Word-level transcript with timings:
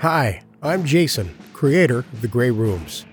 Hi, 0.00 0.40
I'm 0.62 0.86
Jason, 0.86 1.36
creator 1.52 1.98
of 1.98 2.22
The 2.22 2.26
Grey 2.26 2.50
Rooms. 2.50 3.04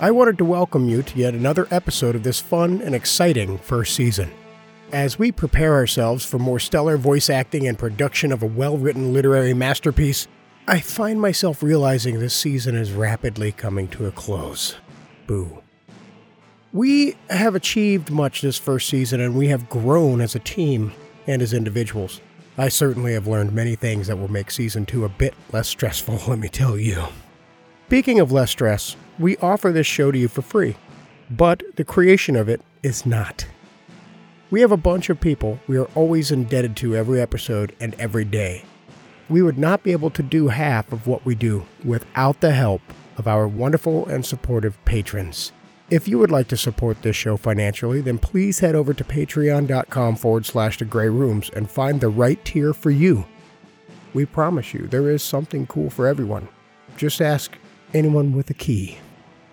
I 0.00 0.10
wanted 0.10 0.38
to 0.38 0.44
welcome 0.46 0.88
you 0.88 1.02
to 1.02 1.18
yet 1.18 1.34
another 1.34 1.68
episode 1.70 2.16
of 2.16 2.22
this 2.22 2.40
fun 2.40 2.80
and 2.80 2.94
exciting 2.94 3.58
first 3.58 3.94
season. 3.94 4.32
As 4.90 5.18
we 5.18 5.30
prepare 5.30 5.74
ourselves 5.74 6.24
for 6.24 6.38
more 6.38 6.58
stellar 6.58 6.96
voice 6.96 7.28
acting 7.28 7.68
and 7.68 7.78
production 7.78 8.32
of 8.32 8.42
a 8.42 8.46
well 8.46 8.78
written 8.78 9.12
literary 9.12 9.52
masterpiece, 9.52 10.26
I 10.66 10.80
find 10.80 11.20
myself 11.20 11.62
realizing 11.62 12.18
this 12.18 12.32
season 12.32 12.74
is 12.74 12.92
rapidly 12.92 13.52
coming 13.52 13.86
to 13.88 14.06
a 14.06 14.10
close. 14.10 14.76
Boo. 15.26 15.62
We 16.72 17.16
have 17.28 17.54
achieved 17.54 18.10
much 18.10 18.40
this 18.40 18.56
first 18.56 18.88
season 18.88 19.20
and 19.20 19.36
we 19.36 19.48
have 19.48 19.68
grown 19.68 20.22
as 20.22 20.34
a 20.34 20.40
team 20.40 20.94
and 21.26 21.42
as 21.42 21.52
individuals. 21.52 22.22
I 22.56 22.68
certainly 22.68 23.14
have 23.14 23.26
learned 23.26 23.52
many 23.52 23.74
things 23.74 24.06
that 24.06 24.16
will 24.16 24.30
make 24.30 24.50
season 24.50 24.86
two 24.86 25.04
a 25.04 25.08
bit 25.08 25.34
less 25.52 25.68
stressful, 25.68 26.20
let 26.28 26.38
me 26.38 26.48
tell 26.48 26.78
you. 26.78 27.04
Speaking 27.86 28.20
of 28.20 28.32
less 28.32 28.50
stress, 28.50 28.96
we 29.18 29.36
offer 29.38 29.72
this 29.72 29.86
show 29.86 30.12
to 30.12 30.18
you 30.18 30.28
for 30.28 30.42
free, 30.42 30.76
but 31.30 31.62
the 31.76 31.84
creation 31.84 32.36
of 32.36 32.48
it 32.48 32.60
is 32.82 33.04
not. 33.04 33.46
We 34.50 34.60
have 34.60 34.72
a 34.72 34.76
bunch 34.76 35.10
of 35.10 35.20
people 35.20 35.58
we 35.66 35.76
are 35.76 35.88
always 35.96 36.30
indebted 36.30 36.76
to 36.76 36.94
every 36.94 37.20
episode 37.20 37.74
and 37.80 37.94
every 37.94 38.24
day. 38.24 38.64
We 39.28 39.42
would 39.42 39.58
not 39.58 39.82
be 39.82 39.92
able 39.92 40.10
to 40.10 40.22
do 40.22 40.48
half 40.48 40.92
of 40.92 41.06
what 41.06 41.24
we 41.24 41.34
do 41.34 41.66
without 41.84 42.40
the 42.40 42.52
help 42.52 42.82
of 43.16 43.26
our 43.26 43.48
wonderful 43.48 44.06
and 44.06 44.24
supportive 44.24 44.82
patrons. 44.84 45.50
If 45.90 46.08
you 46.08 46.18
would 46.18 46.30
like 46.30 46.48
to 46.48 46.56
support 46.56 47.02
this 47.02 47.14
show 47.14 47.36
financially, 47.36 48.00
then 48.00 48.18
please 48.18 48.60
head 48.60 48.74
over 48.74 48.94
to 48.94 49.04
patreon.com 49.04 50.16
forward 50.16 50.46
slash 50.46 50.78
the 50.78 50.86
gray 50.86 51.10
rooms 51.10 51.50
and 51.54 51.70
find 51.70 52.00
the 52.00 52.08
right 52.08 52.42
tier 52.44 52.72
for 52.72 52.90
you. 52.90 53.26
We 54.14 54.24
promise 54.24 54.72
you 54.72 54.86
there 54.86 55.10
is 55.10 55.22
something 55.22 55.66
cool 55.66 55.90
for 55.90 56.06
everyone. 56.06 56.48
Just 56.96 57.20
ask 57.20 57.58
anyone 57.92 58.32
with 58.32 58.48
a 58.48 58.54
key. 58.54 58.98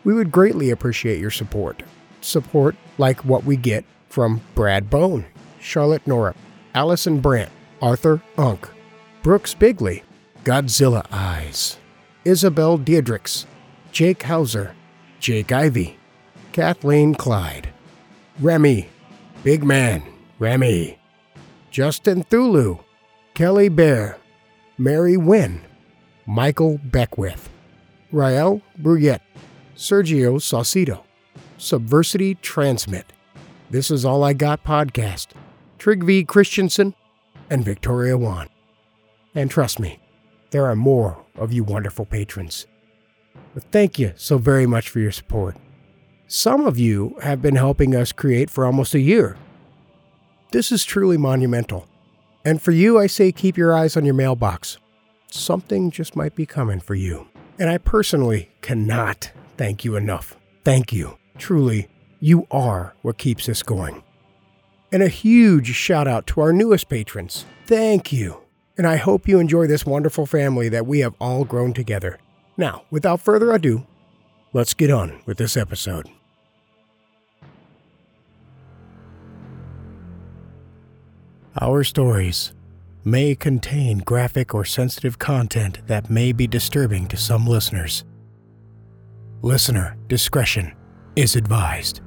We 0.05 0.13
would 0.13 0.31
greatly 0.31 0.69
appreciate 0.69 1.19
your 1.19 1.31
support. 1.31 1.83
Support 2.21 2.75
like 2.97 3.25
what 3.25 3.43
we 3.43 3.57
get 3.57 3.83
from 4.07 4.41
Brad 4.55 4.89
Bone, 4.89 5.25
Charlotte 5.59 6.05
Norup, 6.05 6.35
Allison 6.73 7.19
Brandt, 7.19 7.51
Arthur 7.81 8.21
Unk, 8.37 8.69
Brooks 9.21 9.53
Bigley, 9.53 10.03
Godzilla 10.45 11.05
Eyes, 11.11 11.77
Isabel 12.23 12.77
Diedrichs, 12.77 13.45
Jake 13.91 14.23
Hauser, 14.23 14.75
Jake 15.19 15.51
Ivy, 15.51 15.97
Kathleen 16.51 17.15
Clyde, 17.15 17.69
Remy, 18.41 18.89
Big 19.43 19.63
Man, 19.63 20.03
Remy, 20.37 20.99
Justin 21.69 22.23
Thulu, 22.25 22.79
Kelly 23.33 23.69
Bear, 23.69 24.17
Mary 24.77 25.15
Wynn, 25.15 25.61
Michael 26.25 26.77
Beckwith, 26.83 27.49
Rael 28.11 28.61
Bruyette, 28.81 29.21
Sergio 29.75 30.35
Saucedo, 30.41 31.03
Subversity 31.57 32.39
Transmit, 32.41 33.13
This 33.69 33.89
Is 33.89 34.03
All 34.03 34.23
I 34.23 34.33
Got 34.33 34.65
podcast, 34.65 35.27
Trigvi 35.79 36.27
Christensen, 36.27 36.95
and 37.49 37.63
Victoria 37.63 38.17
Wan. 38.17 38.49
And 39.33 39.49
trust 39.49 39.79
me, 39.79 39.99
there 40.51 40.65
are 40.65 40.75
more 40.75 41.23
of 41.37 41.53
you 41.53 41.63
wonderful 41.63 42.05
patrons. 42.05 42.67
But 43.53 43.63
thank 43.71 43.97
you 43.97 44.11
so 44.17 44.37
very 44.37 44.65
much 44.65 44.89
for 44.89 44.99
your 44.99 45.11
support. 45.13 45.55
Some 46.33 46.65
of 46.65 46.79
you 46.79 47.17
have 47.21 47.41
been 47.41 47.57
helping 47.57 47.93
us 47.93 48.13
create 48.13 48.49
for 48.49 48.65
almost 48.65 48.93
a 48.93 49.01
year. 49.01 49.35
This 50.51 50.71
is 50.71 50.85
truly 50.85 51.17
monumental. 51.17 51.89
And 52.45 52.61
for 52.61 52.71
you, 52.71 52.97
I 52.97 53.07
say 53.07 53.33
keep 53.33 53.57
your 53.57 53.75
eyes 53.75 53.97
on 53.97 54.05
your 54.05 54.13
mailbox. 54.13 54.77
Something 55.29 55.91
just 55.91 56.15
might 56.15 56.33
be 56.33 56.45
coming 56.45 56.79
for 56.79 56.95
you. 56.95 57.27
And 57.59 57.69
I 57.69 57.79
personally 57.79 58.49
cannot 58.61 59.29
thank 59.57 59.83
you 59.83 59.97
enough. 59.97 60.37
Thank 60.63 60.93
you. 60.93 61.17
Truly, 61.37 61.89
you 62.21 62.47
are 62.49 62.95
what 63.01 63.17
keeps 63.17 63.49
us 63.49 63.61
going. 63.61 64.01
And 64.89 65.03
a 65.03 65.09
huge 65.09 65.75
shout 65.75 66.07
out 66.07 66.27
to 66.27 66.39
our 66.39 66.53
newest 66.53 66.87
patrons. 66.87 67.45
Thank 67.65 68.13
you. 68.13 68.37
And 68.77 68.87
I 68.87 68.95
hope 68.95 69.27
you 69.27 69.37
enjoy 69.39 69.67
this 69.67 69.85
wonderful 69.85 70.25
family 70.25 70.69
that 70.69 70.87
we 70.87 70.99
have 70.99 71.13
all 71.19 71.43
grown 71.43 71.73
together. 71.73 72.19
Now, 72.55 72.83
without 72.89 73.19
further 73.19 73.51
ado, 73.51 73.85
let's 74.53 74.73
get 74.73 74.91
on 74.91 75.21
with 75.25 75.37
this 75.37 75.57
episode. 75.57 76.09
Our 81.59 81.83
stories 81.83 82.53
may 83.03 83.35
contain 83.35 83.97
graphic 83.97 84.55
or 84.55 84.63
sensitive 84.63 85.19
content 85.19 85.85
that 85.87 86.09
may 86.09 86.31
be 86.31 86.47
disturbing 86.47 87.07
to 87.07 87.17
some 87.17 87.45
listeners. 87.45 88.05
Listener 89.41 89.97
discretion 90.07 90.73
is 91.17 91.35
advised. 91.35 91.99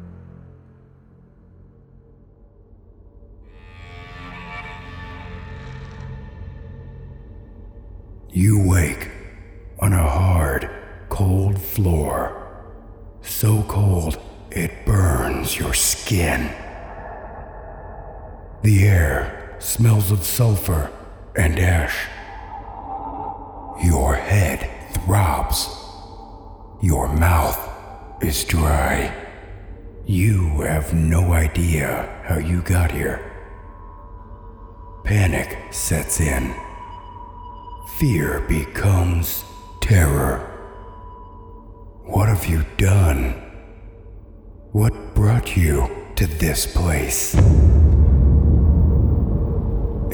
You 8.30 8.66
wake 8.66 9.10
on 9.80 9.92
a 9.92 10.08
hard, 10.08 10.70
cold 11.10 11.60
floor. 11.60 12.40
So 13.20 13.62
cold 13.64 14.18
it 14.50 14.86
burns 14.86 15.58
your 15.58 15.74
skin. 15.74 16.50
The 18.64 18.88
air 18.88 19.56
smells 19.58 20.10
of 20.10 20.24
sulfur 20.24 20.90
and 21.36 21.58
ash. 21.58 22.06
Your 23.84 24.14
head 24.14 24.70
throbs. 24.94 25.68
Your 26.80 27.08
mouth 27.08 27.60
is 28.22 28.42
dry. 28.44 29.14
You 30.06 30.62
have 30.62 30.94
no 30.94 31.34
idea 31.34 32.22
how 32.24 32.38
you 32.38 32.62
got 32.62 32.90
here. 32.90 33.20
Panic 35.04 35.58
sets 35.70 36.18
in. 36.20 36.54
Fear 37.98 38.46
becomes 38.48 39.44
terror. 39.82 40.38
What 42.06 42.30
have 42.30 42.46
you 42.46 42.64
done? 42.78 43.34
What 44.72 45.14
brought 45.14 45.54
you 45.54 45.90
to 46.16 46.26
this 46.26 46.64
place? 46.64 47.36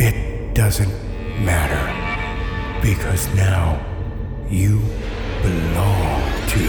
It 0.03 0.55
doesn't 0.55 0.91
matter 1.44 1.84
because 2.81 3.28
now 3.34 3.78
you 4.49 4.81
belong 5.43 6.22
to 6.49 6.65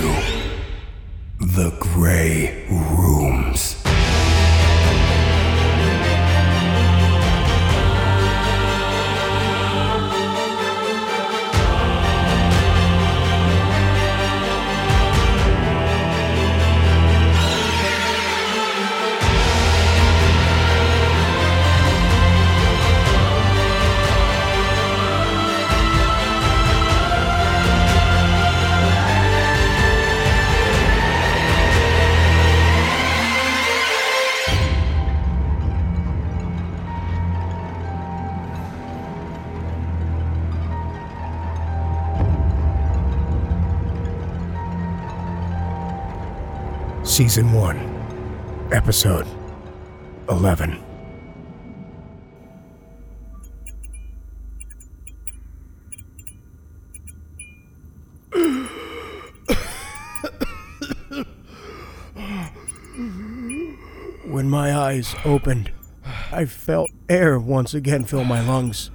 the 1.40 1.74
Grey 1.80 2.68
Rooms. 2.70 3.81
Season 47.22 47.54
1, 47.54 48.70
Episode 48.72 49.28
11. 50.28 50.72
When 64.26 64.50
my 64.50 64.76
eyes 64.76 65.14
opened, 65.24 65.72
I 66.32 66.46
felt 66.46 66.90
air 67.08 67.38
once 67.38 67.76
again 67.76 68.06
fill 68.06 68.24
my 68.24 68.42
lungs. 68.42 68.90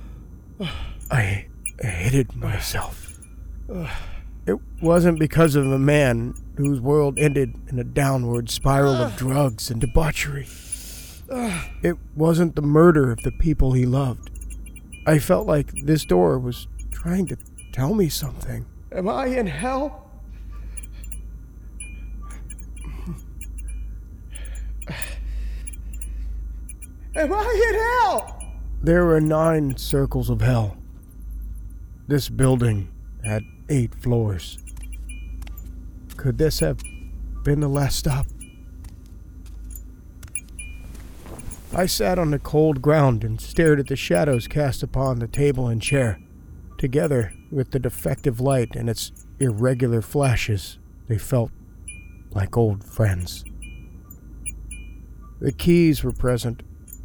I 1.13 1.47
hated 1.81 2.35
myself. 2.35 3.21
It 4.49 4.59
wasn't 4.83 5.21
because 5.21 5.55
of 5.55 5.71
a 5.71 5.79
man 5.79 6.35
whose 6.57 6.81
world 6.81 7.19
ended 7.19 7.55
in 7.69 7.79
a 7.79 7.85
downward 7.85 8.51
spiral 8.51 8.95
of 8.95 9.13
ah. 9.13 9.17
drugs 9.17 9.71
and 9.71 9.81
debauchery. 9.81 10.47
It 11.83 11.97
wasn't 12.15 12.57
the 12.57 12.63
murder 12.63 13.11
of 13.11 13.23
the 13.23 13.33
people 13.33 13.73
he 13.73 13.85
loved. 13.85 14.31
I 15.07 15.19
felt 15.19 15.47
like 15.47 15.73
this 15.85 16.05
door 16.05 16.39
was 16.39 16.67
trying 16.91 17.27
to 17.27 17.37
tell 17.73 17.95
me 17.95 18.09
something. 18.09 18.67
Am 18.93 19.09
I 19.09 19.27
in 19.27 19.47
hell? 19.47 20.11
Am 27.17 27.33
I 27.33 27.69
in 27.69 27.75
hell? 27.75 28.43
There 28.83 29.05
were 29.07 29.21
nine 29.21 29.77
circles 29.77 30.29
of 30.29 30.41
hell. 30.43 30.77
This 32.07 32.29
building 32.29 32.89
had 33.25 33.43
eight 33.69 33.95
floors. 33.95 34.59
Could 36.17 36.39
this 36.39 36.61
have 36.61 36.81
been 37.45 37.61
the 37.61 37.69
last 37.69 37.99
stop? 37.99 38.27
I 41.73 41.87
sat 41.87 42.19
on 42.19 42.31
the 42.31 42.39
cold 42.39 42.81
ground 42.81 43.23
and 43.23 43.41
stared 43.41 43.79
at 43.79 43.89
the 43.89 43.97
shadows 43.97 44.49
cast 44.49 44.83
upon 44.83 45.19
the 45.19 45.29
table 45.29 45.69
and 45.69 45.81
chair. 45.81 46.19
Together 46.79 47.35
with 47.51 47.71
the 47.71 47.79
defective 47.79 48.41
light 48.41 48.75
and 48.75 48.89
its 48.89 49.13
irregular 49.39 50.01
flashes, 50.01 50.79
they 51.07 51.19
felt 51.19 51.51
like 52.31 52.57
old 52.57 52.83
friends. 52.83 53.45
The 55.39 55.53
keys 55.53 56.03
were 56.03 56.13
present, 56.13 56.63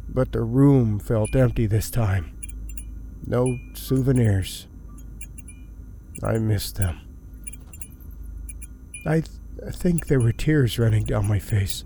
but 0.08 0.32
the 0.32 0.42
room 0.42 0.98
felt 0.98 1.36
empty 1.36 1.66
this 1.66 1.90
time. 1.90 2.34
No 3.26 3.58
souvenirs. 3.74 4.66
I 6.22 6.38
missed 6.38 6.76
them. 6.76 7.11
I, 9.04 9.20
th- 9.20 9.28
I 9.66 9.70
think 9.70 10.06
there 10.06 10.20
were 10.20 10.32
tears 10.32 10.78
running 10.78 11.04
down 11.04 11.26
my 11.26 11.38
face. 11.38 11.84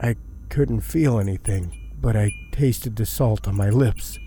I 0.00 0.16
couldn't 0.48 0.80
feel 0.80 1.18
anything, 1.18 1.94
but 2.00 2.16
I 2.16 2.32
tasted 2.52 2.96
the 2.96 3.06
salt 3.06 3.46
on 3.46 3.56
my 3.56 3.70
lips. 3.70 4.18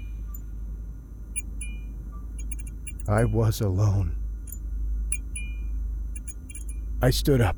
I 3.07 3.25
was 3.25 3.59
alone. 3.59 4.15
I 7.01 7.09
stood 7.09 7.41
up 7.41 7.55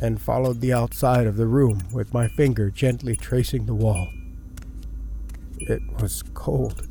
and 0.00 0.20
followed 0.20 0.60
the 0.60 0.72
outside 0.72 1.26
of 1.26 1.36
the 1.36 1.46
room 1.46 1.82
with 1.92 2.12
my 2.12 2.28
finger 2.28 2.70
gently 2.70 3.16
tracing 3.16 3.66
the 3.66 3.74
wall. 3.74 4.08
It 5.58 5.82
was 6.00 6.22
cold. 6.34 6.86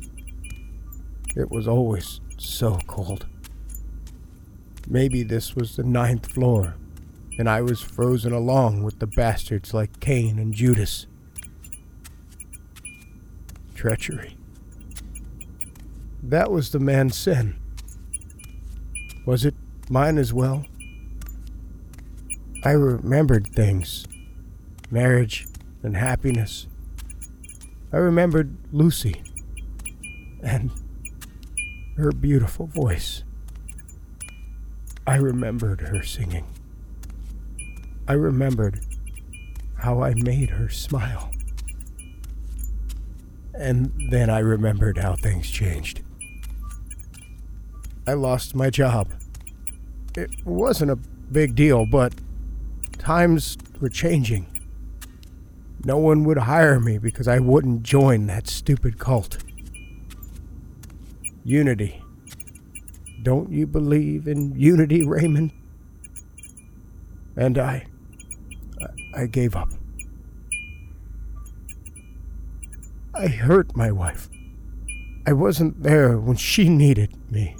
It 1.36 1.50
was 1.50 1.68
always 1.68 2.20
so 2.38 2.78
cold. 2.86 3.26
Maybe 4.86 5.22
this 5.22 5.54
was 5.54 5.76
the 5.76 5.82
ninth 5.82 6.26
floor, 6.26 6.76
and 7.38 7.48
I 7.48 7.62
was 7.62 7.80
frozen 7.80 8.32
along 8.32 8.82
with 8.82 8.98
the 8.98 9.06
bastards 9.06 9.72
like 9.72 10.00
Cain 10.00 10.38
and 10.38 10.54
Judas. 10.54 11.06
Treachery. 13.74 14.36
That 16.22 16.50
was 16.50 16.70
the 16.70 16.78
man's 16.78 17.16
sin. 17.16 17.56
Was 19.26 19.44
it 19.44 19.54
mine 19.88 20.18
as 20.18 20.32
well? 20.32 20.64
I 22.62 22.72
remembered 22.72 23.46
things 23.48 24.06
marriage 24.90 25.46
and 25.82 25.96
happiness. 25.96 26.66
I 27.92 27.96
remembered 27.96 28.56
Lucy 28.72 29.22
and 30.42 30.70
her 31.96 32.12
beautiful 32.12 32.66
voice. 32.66 33.24
I 35.06 35.16
remembered 35.16 35.82
her 35.82 36.02
singing. 36.02 36.46
I 38.08 38.14
remembered 38.14 38.80
how 39.76 40.02
I 40.02 40.14
made 40.14 40.50
her 40.50 40.68
smile. 40.68 41.30
And 43.54 43.92
then 44.10 44.30
I 44.30 44.38
remembered 44.38 44.98
how 44.98 45.14
things 45.16 45.50
changed. 45.50 46.02
I 48.06 48.14
lost 48.14 48.54
my 48.54 48.70
job. 48.70 49.12
It 50.16 50.30
wasn't 50.44 50.90
a 50.90 50.96
big 50.96 51.54
deal, 51.54 51.86
but 51.86 52.14
times 52.98 53.56
were 53.80 53.88
changing. 53.88 54.46
No 55.84 55.98
one 55.98 56.24
would 56.24 56.38
hire 56.38 56.80
me 56.80 56.96
because 56.98 57.28
I 57.28 57.38
wouldn't 57.38 57.82
join 57.82 58.26
that 58.26 58.48
stupid 58.48 58.98
cult. 58.98 59.38
Unity. 61.44 62.03
Don't 63.24 63.50
you 63.50 63.66
believe 63.66 64.28
in 64.28 64.54
unity, 64.54 65.06
Raymond? 65.06 65.50
And 67.36 67.56
I. 67.56 67.86
I 69.16 69.24
gave 69.26 69.56
up. 69.56 69.70
I 73.14 73.28
hurt 73.28 73.74
my 73.74 73.90
wife. 73.90 74.28
I 75.26 75.32
wasn't 75.32 75.82
there 75.82 76.18
when 76.18 76.36
she 76.36 76.68
needed 76.68 77.16
me. 77.30 77.56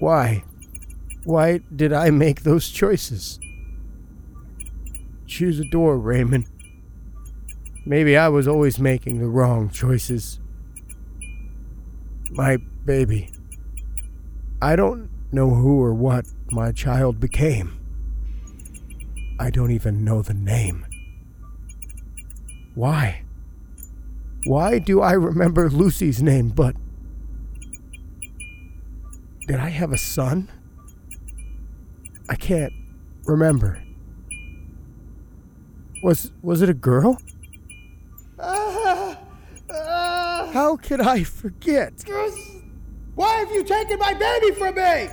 Why? 0.00 0.44
Why 1.24 1.60
did 1.74 1.94
I 1.94 2.10
make 2.10 2.42
those 2.42 2.68
choices? 2.68 3.40
Choose 5.26 5.58
a 5.58 5.64
door, 5.64 5.96
Raymond. 5.96 6.44
Maybe 7.86 8.18
I 8.18 8.28
was 8.28 8.46
always 8.46 8.78
making 8.78 9.20
the 9.20 9.28
wrong 9.28 9.70
choices. 9.70 10.40
My 12.32 12.58
baby. 12.84 13.30
I 14.62 14.76
don't 14.76 15.10
know 15.32 15.50
who 15.50 15.82
or 15.82 15.92
what 15.92 16.24
my 16.52 16.70
child 16.70 17.18
became. 17.18 17.80
I 19.40 19.50
don't 19.50 19.72
even 19.72 20.04
know 20.04 20.22
the 20.22 20.34
name. 20.34 20.86
Why? 22.76 23.24
Why 24.44 24.78
do 24.78 25.00
I 25.00 25.14
remember 25.14 25.68
Lucy's 25.68 26.22
name, 26.22 26.50
but. 26.50 26.76
Did 29.48 29.56
I 29.58 29.68
have 29.70 29.92
a 29.92 29.98
son? 29.98 30.48
I 32.28 32.36
can't 32.36 32.72
remember. 33.24 33.82
Was 36.04 36.30
was 36.40 36.62
it 36.62 36.68
a 36.68 36.74
girl? 36.74 37.18
Ah, 38.38 39.18
ah. 39.72 40.50
How 40.52 40.76
could 40.76 41.00
I 41.00 41.24
forget? 41.24 42.04
Why 43.14 43.38
have 43.38 43.50
you 43.52 43.62
taken 43.64 43.98
my 43.98 44.14
baby 44.14 44.52
from 44.52 44.74
me? 44.74 45.08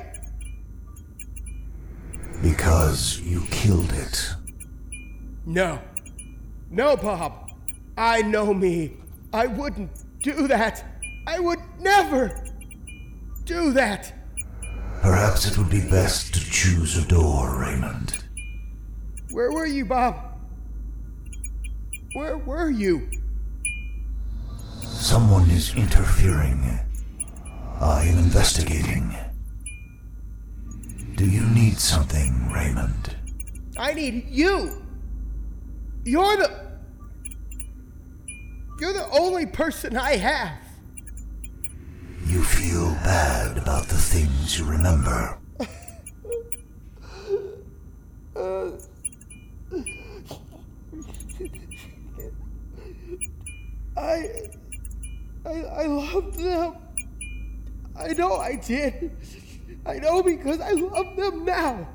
Because 2.42 3.20
you 3.22 3.44
killed 3.52 3.92
it. 3.92 4.34
No. 5.46 5.80
No, 6.70 6.96
Bob. 6.96 7.52
I 7.98 8.22
know 8.22 8.54
me. 8.54 8.98
I 9.34 9.48
wouldn't 9.48 9.92
do 10.22 10.48
that. 10.48 10.84
I 11.28 11.40
would 11.40 11.60
never 11.80 12.46
do 13.44 13.74
that. 13.74 14.14
Perhaps 15.02 15.46
it 15.48 15.58
would 15.58 15.70
be 15.70 15.82
best 15.82 16.34
to 16.34 16.40
choose 16.40 16.98
a 16.98 17.06
door, 17.08 17.60
Raymond. 17.60 18.24
Where 19.32 19.52
were 19.52 19.66
you, 19.66 19.86
Bob? 19.86 20.16
Where 22.14 22.38
were 22.38 22.70
you? 22.70 23.10
Someone 24.82 25.50
is 25.50 25.74
interfering. 25.76 26.80
I 27.82 28.04
am 28.04 28.18
investigating. 28.18 29.16
Do 31.16 31.26
you 31.26 31.46
need 31.48 31.80
something, 31.80 32.52
Raymond? 32.52 33.16
I 33.78 33.94
need 33.94 34.28
you. 34.30 34.82
You're 36.04 36.38
the. 36.38 36.70
You're 38.80 38.94
the 38.94 39.10
only 39.12 39.46
person 39.46 39.96
I 39.96 40.18
have. 40.18 40.58
You 42.26 42.44
feel 42.44 42.92
bad 43.04 43.58
about 43.58 43.88
the 43.88 43.96
things 43.98 44.60
you 44.60 44.66
remember. 44.66 45.38
I, 53.98 54.50
I, 55.46 55.52
I 55.52 55.86
loved 55.86 56.36
them. 56.36 56.76
I 58.00 58.14
know 58.14 58.38
I 58.38 58.56
did. 58.56 59.12
I 59.86 60.00
know 60.00 60.24
because 60.24 60.62
I 60.62 60.72
love 60.72 61.16
them 61.16 61.46
now. 61.46 61.88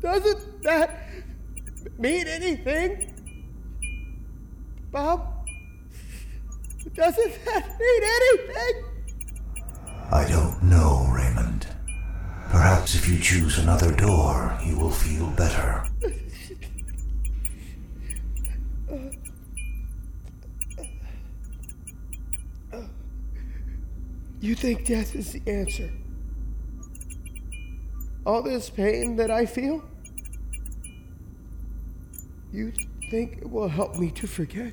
Doesn't 0.00 0.62
that 0.62 1.00
mean 1.98 2.26
anything? 2.26 3.12
Bob? 4.90 5.48
Doesn't 6.94 7.44
that 7.44 7.78
mean 7.78 8.02
anything? 8.18 8.84
I 10.10 10.26
don't 10.28 10.62
know, 10.62 11.08
Raymond. 11.12 11.66
Perhaps 12.48 12.94
if 12.94 13.08
you 13.08 13.18
choose 13.18 13.58
another 13.58 13.92
door, 13.92 14.56
you 14.64 14.78
will 14.78 14.90
feel 14.90 15.26
better. 15.30 15.84
You 24.40 24.54
think 24.54 24.84
death 24.86 25.14
is 25.14 25.32
the 25.32 25.42
answer? 25.50 25.90
All 28.24 28.42
this 28.42 28.68
pain 28.68 29.16
that 29.16 29.30
I 29.30 29.46
feel? 29.46 29.82
You 32.52 32.72
think 33.10 33.38
it 33.38 33.50
will 33.50 33.68
help 33.68 33.96
me 33.96 34.10
to 34.12 34.26
forget? 34.26 34.72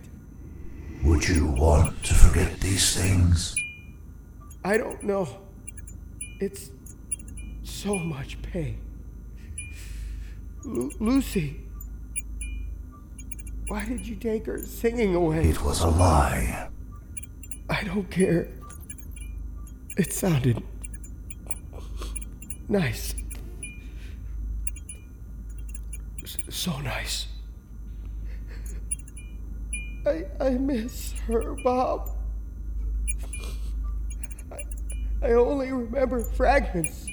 Would 1.03 1.27
you 1.27 1.47
want 1.47 2.03
to 2.05 2.13
forget 2.13 2.59
these 2.59 2.95
things? 2.95 3.55
I 4.63 4.77
don't 4.77 5.03
know. 5.03 5.27
It's 6.39 6.69
so 7.63 7.95
much 7.95 8.41
pain. 8.41 8.79
Lu- 10.63 10.91
Lucy. 10.99 11.59
Why 13.67 13.85
did 13.85 14.05
you 14.07 14.15
take 14.15 14.45
her 14.45 14.59
singing 14.59 15.15
away? 15.15 15.45
It 15.49 15.61
was 15.63 15.81
a 15.81 15.87
lie. 15.87 16.69
I 17.69 17.83
don't 17.83 18.09
care. 18.09 18.47
It 19.95 20.11
sounded 20.11 20.63
nice. 22.67 23.13
So 26.49 26.79
nice. 26.79 27.27
I, 30.05 30.25
I 30.39 30.49
miss 30.51 31.13
her, 31.27 31.55
Bob. 31.63 32.09
I, 34.51 34.57
I 35.27 35.33
only 35.33 35.71
remember 35.71 36.21
fragments. 36.21 37.05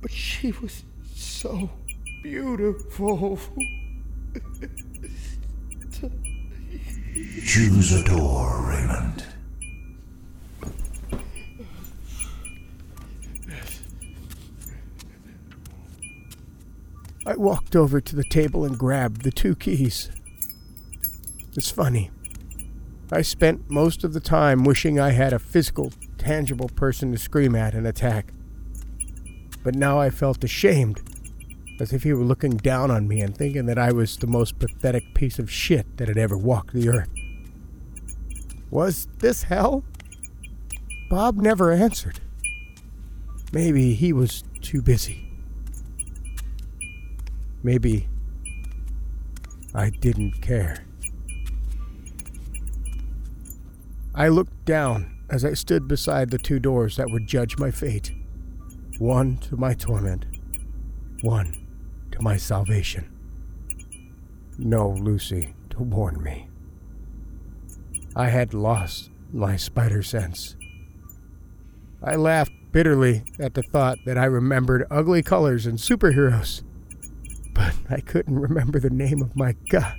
But 0.00 0.12
she 0.12 0.52
was 0.52 0.84
so 1.14 1.68
beautiful. 2.22 3.40
Choose 7.44 7.92
a 7.92 8.04
door, 8.04 8.68
Raymond. 8.68 9.24
I 17.27 17.27
walked 17.38 17.76
over 17.76 18.00
to 18.00 18.16
the 18.16 18.24
table 18.24 18.64
and 18.64 18.78
grabbed 18.78 19.22
the 19.22 19.30
two 19.30 19.54
keys. 19.54 20.10
It's 21.56 21.70
funny. 21.70 22.10
I 23.10 23.22
spent 23.22 23.70
most 23.70 24.04
of 24.04 24.12
the 24.12 24.20
time 24.20 24.64
wishing 24.64 25.00
I 25.00 25.10
had 25.10 25.32
a 25.32 25.38
physical, 25.38 25.92
tangible 26.18 26.68
person 26.68 27.10
to 27.12 27.18
scream 27.18 27.54
at 27.54 27.74
and 27.74 27.86
attack. 27.86 28.32
But 29.62 29.74
now 29.74 29.98
I 29.98 30.10
felt 30.10 30.44
ashamed, 30.44 31.00
as 31.80 31.92
if 31.92 32.02
he 32.02 32.12
were 32.12 32.24
looking 32.24 32.58
down 32.58 32.90
on 32.90 33.08
me 33.08 33.20
and 33.20 33.36
thinking 33.36 33.66
that 33.66 33.78
I 33.78 33.92
was 33.92 34.16
the 34.16 34.26
most 34.26 34.58
pathetic 34.58 35.14
piece 35.14 35.38
of 35.38 35.50
shit 35.50 35.96
that 35.96 36.08
had 36.08 36.18
ever 36.18 36.36
walked 36.36 36.74
the 36.74 36.88
earth. 36.88 37.08
Was 38.70 39.08
this 39.18 39.44
hell? 39.44 39.84
Bob 41.08 41.36
never 41.36 41.72
answered. 41.72 42.20
Maybe 43.52 43.94
he 43.94 44.12
was 44.12 44.44
too 44.60 44.82
busy. 44.82 45.27
Maybe 47.68 48.08
I 49.74 49.90
didn't 49.90 50.40
care. 50.40 50.86
I 54.14 54.28
looked 54.28 54.64
down 54.64 55.18
as 55.28 55.44
I 55.44 55.52
stood 55.52 55.86
beside 55.86 56.30
the 56.30 56.38
two 56.38 56.60
doors 56.60 56.96
that 56.96 57.10
would 57.10 57.26
judge 57.26 57.58
my 57.58 57.70
fate 57.70 58.10
one 58.98 59.36
to 59.48 59.58
my 59.58 59.74
torment, 59.74 60.24
one 61.20 61.66
to 62.12 62.22
my 62.22 62.38
salvation. 62.38 63.06
No 64.56 64.88
Lucy 64.88 65.52
to 65.68 65.82
warn 65.82 66.22
me. 66.22 66.48
I 68.16 68.30
had 68.30 68.54
lost 68.54 69.10
my 69.30 69.58
spider 69.58 70.02
sense. 70.02 70.56
I 72.02 72.16
laughed 72.16 72.52
bitterly 72.72 73.24
at 73.38 73.52
the 73.52 73.62
thought 73.62 73.98
that 74.06 74.16
I 74.16 74.24
remembered 74.24 74.86
ugly 74.90 75.22
colors 75.22 75.66
and 75.66 75.78
superheroes 75.78 76.62
but 77.58 77.74
I 77.90 78.00
couldn't 78.00 78.38
remember 78.38 78.78
the 78.78 78.88
name 78.88 79.20
of 79.20 79.34
my 79.34 79.56
god. 79.68 79.96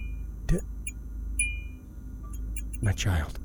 My 2.81 2.93
child. 2.93 3.37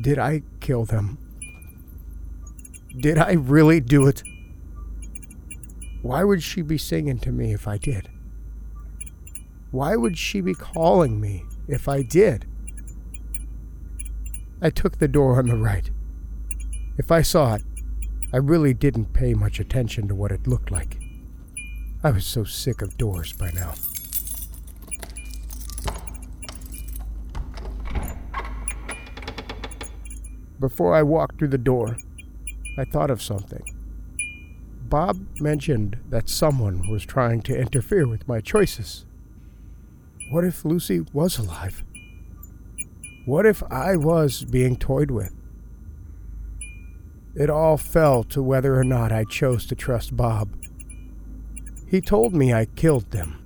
Did 0.00 0.18
I 0.18 0.40
kill 0.60 0.86
them? 0.86 1.18
Did 2.98 3.18
I 3.18 3.32
really 3.32 3.78
do 3.80 4.06
it? 4.06 4.22
Why 6.00 6.24
would 6.24 6.42
she 6.42 6.62
be 6.62 6.78
singing 6.78 7.18
to 7.18 7.30
me 7.30 7.52
if 7.52 7.68
I 7.68 7.76
did? 7.76 8.08
Why 9.70 9.96
would 9.96 10.16
she 10.16 10.40
be 10.40 10.54
calling 10.54 11.20
me 11.20 11.44
if 11.68 11.86
I 11.86 12.00
did? 12.00 12.46
I 14.62 14.70
took 14.70 14.98
the 14.98 15.08
door 15.08 15.38
on 15.38 15.48
the 15.48 15.56
right. 15.56 15.90
If 16.96 17.10
I 17.10 17.20
saw 17.20 17.56
it, 17.56 17.62
I 18.32 18.38
really 18.38 18.72
didn't 18.72 19.12
pay 19.12 19.34
much 19.34 19.60
attention 19.60 20.08
to 20.08 20.14
what 20.14 20.32
it 20.32 20.46
looked 20.46 20.70
like. 20.70 20.99
I 22.02 22.10
was 22.10 22.24
so 22.24 22.44
sick 22.44 22.80
of 22.80 22.96
doors 22.96 23.34
by 23.34 23.50
now. 23.50 23.74
Before 30.58 30.94
I 30.94 31.02
walked 31.02 31.38
through 31.38 31.48
the 31.48 31.58
door, 31.58 31.98
I 32.78 32.84
thought 32.84 33.10
of 33.10 33.20
something. 33.20 33.62
Bob 34.88 35.26
mentioned 35.40 35.98
that 36.08 36.30
someone 36.30 36.90
was 36.90 37.04
trying 37.04 37.42
to 37.42 37.56
interfere 37.56 38.08
with 38.08 38.26
my 38.26 38.40
choices. 38.40 39.04
What 40.30 40.44
if 40.44 40.64
Lucy 40.64 41.04
was 41.12 41.38
alive? 41.38 41.84
What 43.26 43.44
if 43.44 43.62
I 43.70 43.96
was 43.96 44.44
being 44.44 44.76
toyed 44.76 45.10
with? 45.10 45.34
It 47.34 47.50
all 47.50 47.76
fell 47.76 48.24
to 48.24 48.42
whether 48.42 48.78
or 48.78 48.84
not 48.84 49.12
I 49.12 49.24
chose 49.24 49.66
to 49.66 49.74
trust 49.74 50.16
Bob. 50.16 50.59
He 51.90 52.00
told 52.00 52.32
me 52.32 52.54
I 52.54 52.66
killed 52.66 53.10
them. 53.10 53.44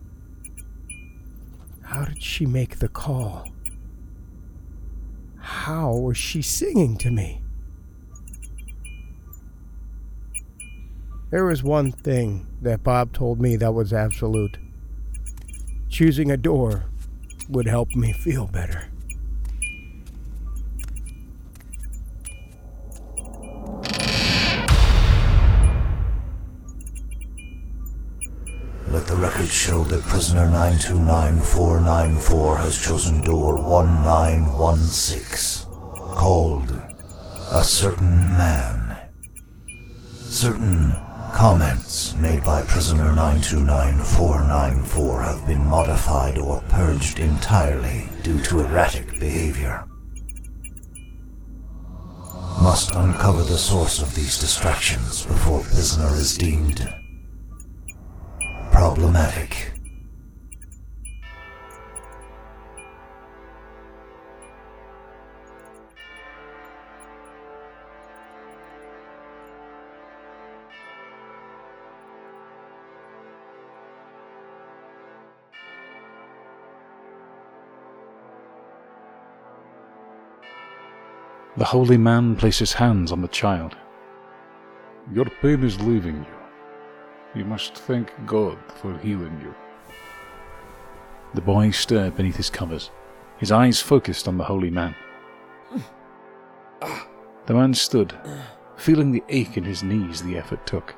How 1.80 2.04
did 2.04 2.22
she 2.22 2.44
make 2.44 2.78
the 2.78 2.88
call? 2.88 3.48
How 5.38 5.94
was 5.96 6.18
she 6.18 6.42
singing 6.42 6.98
to 6.98 7.10
me? 7.10 7.40
There 11.30 11.46
was 11.46 11.62
one 11.62 11.90
thing 11.90 12.46
that 12.60 12.84
Bob 12.84 13.14
told 13.14 13.40
me 13.40 13.56
that 13.56 13.72
was 13.72 13.94
absolute. 13.94 14.58
Choosing 15.88 16.30
a 16.30 16.36
door 16.36 16.84
would 17.48 17.66
help 17.66 17.94
me 17.94 18.12
feel 18.12 18.46
better. 18.46 18.90
Show 29.64 29.82
that 29.84 30.02
prisoner 30.02 30.50
929494 30.50 32.58
has 32.58 32.78
chosen 32.78 33.22
door 33.22 33.54
1916, 33.54 35.66
called 36.14 36.70
A 37.50 37.64
Certain 37.64 38.28
Man. 38.36 38.98
Certain 40.20 40.92
comments 41.32 42.14
made 42.16 42.44
by 42.44 42.60
prisoner 42.60 43.14
929494 43.14 45.22
have 45.22 45.46
been 45.46 45.64
modified 45.64 46.36
or 46.36 46.60
purged 46.68 47.18
entirely 47.18 48.10
due 48.22 48.42
to 48.42 48.60
erratic 48.60 49.18
behavior. 49.18 49.86
Must 52.60 52.94
uncover 52.94 53.44
the 53.44 53.56
source 53.56 54.02
of 54.02 54.14
these 54.14 54.38
distractions 54.38 55.24
before 55.24 55.62
prisoner 55.62 56.14
is 56.16 56.36
deemed 56.36 56.86
problematic. 58.94 59.72
The 81.56 81.64
holy 81.64 81.96
man 81.96 82.36
places 82.36 82.72
hands 82.72 83.10
on 83.10 83.22
the 83.22 83.28
child. 83.28 83.76
Your 85.12 85.24
pain 85.42 85.64
is 85.64 85.80
leaving 85.80 86.16
you. 86.16 86.43
You 87.34 87.44
must 87.44 87.74
thank 87.74 88.12
God 88.26 88.58
for 88.76 88.96
healing 88.98 89.40
you. 89.42 89.54
The 91.34 91.40
boy 91.40 91.70
stirred 91.70 92.16
beneath 92.16 92.36
his 92.36 92.50
covers, 92.50 92.90
his 93.38 93.50
eyes 93.50 93.80
focused 93.80 94.28
on 94.28 94.38
the 94.38 94.44
holy 94.44 94.70
man. 94.70 94.94
The 97.46 97.54
man 97.54 97.74
stood, 97.74 98.14
feeling 98.76 99.10
the 99.10 99.24
ache 99.28 99.56
in 99.56 99.64
his 99.64 99.82
knees 99.82 100.22
the 100.22 100.38
effort 100.38 100.64
took. 100.66 100.94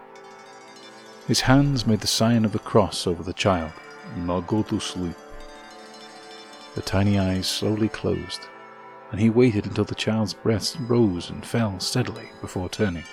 His 1.27 1.41
hands 1.41 1.87
made 1.87 2.01
the 2.01 2.07
sign 2.07 2.45
of 2.45 2.53
the 2.53 2.59
cross 2.59 3.07
over 3.07 3.23
the 3.23 3.33
child. 3.33 3.73
and 4.15 4.27
now 4.27 4.41
go 4.41 4.63
to 4.63 4.79
sleep. 4.79 5.17
The 6.75 6.83
tiny 6.83 7.19
eyes 7.19 7.49
slowly 7.49 7.89
closed, 7.89 8.43
and 9.11 9.19
he 9.19 9.31
waited 9.31 9.67
until 9.67 9.85
the 9.85 9.95
child's 9.95 10.35
breath 10.35 10.77
rose 10.81 11.31
and 11.31 11.45
fell 11.45 11.81
steadily 11.81 12.29
before 12.41 12.69
turning. 12.69 13.05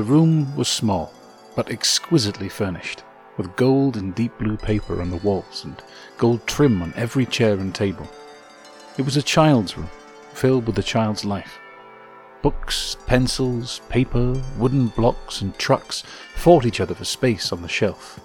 The 0.00 0.06
room 0.06 0.56
was 0.56 0.68
small, 0.68 1.12
but 1.54 1.70
exquisitely 1.70 2.48
furnished, 2.48 3.04
with 3.36 3.54
gold 3.54 3.98
and 3.98 4.14
deep 4.14 4.32
blue 4.38 4.56
paper 4.56 5.02
on 5.02 5.10
the 5.10 5.18
walls 5.18 5.62
and 5.66 5.76
gold 6.16 6.46
trim 6.46 6.80
on 6.80 6.94
every 6.96 7.26
chair 7.26 7.52
and 7.58 7.74
table. 7.74 8.08
It 8.96 9.02
was 9.02 9.18
a 9.18 9.22
child's 9.22 9.76
room, 9.76 9.90
filled 10.32 10.66
with 10.66 10.78
a 10.78 10.82
child's 10.82 11.26
life. 11.26 11.58
Books, 12.40 12.96
pencils, 13.06 13.82
paper, 13.90 14.42
wooden 14.56 14.86
blocks, 14.86 15.42
and 15.42 15.54
trucks 15.58 16.02
fought 16.34 16.64
each 16.64 16.80
other 16.80 16.94
for 16.94 17.04
space 17.04 17.52
on 17.52 17.60
the 17.60 17.68
shelf. 17.68 18.18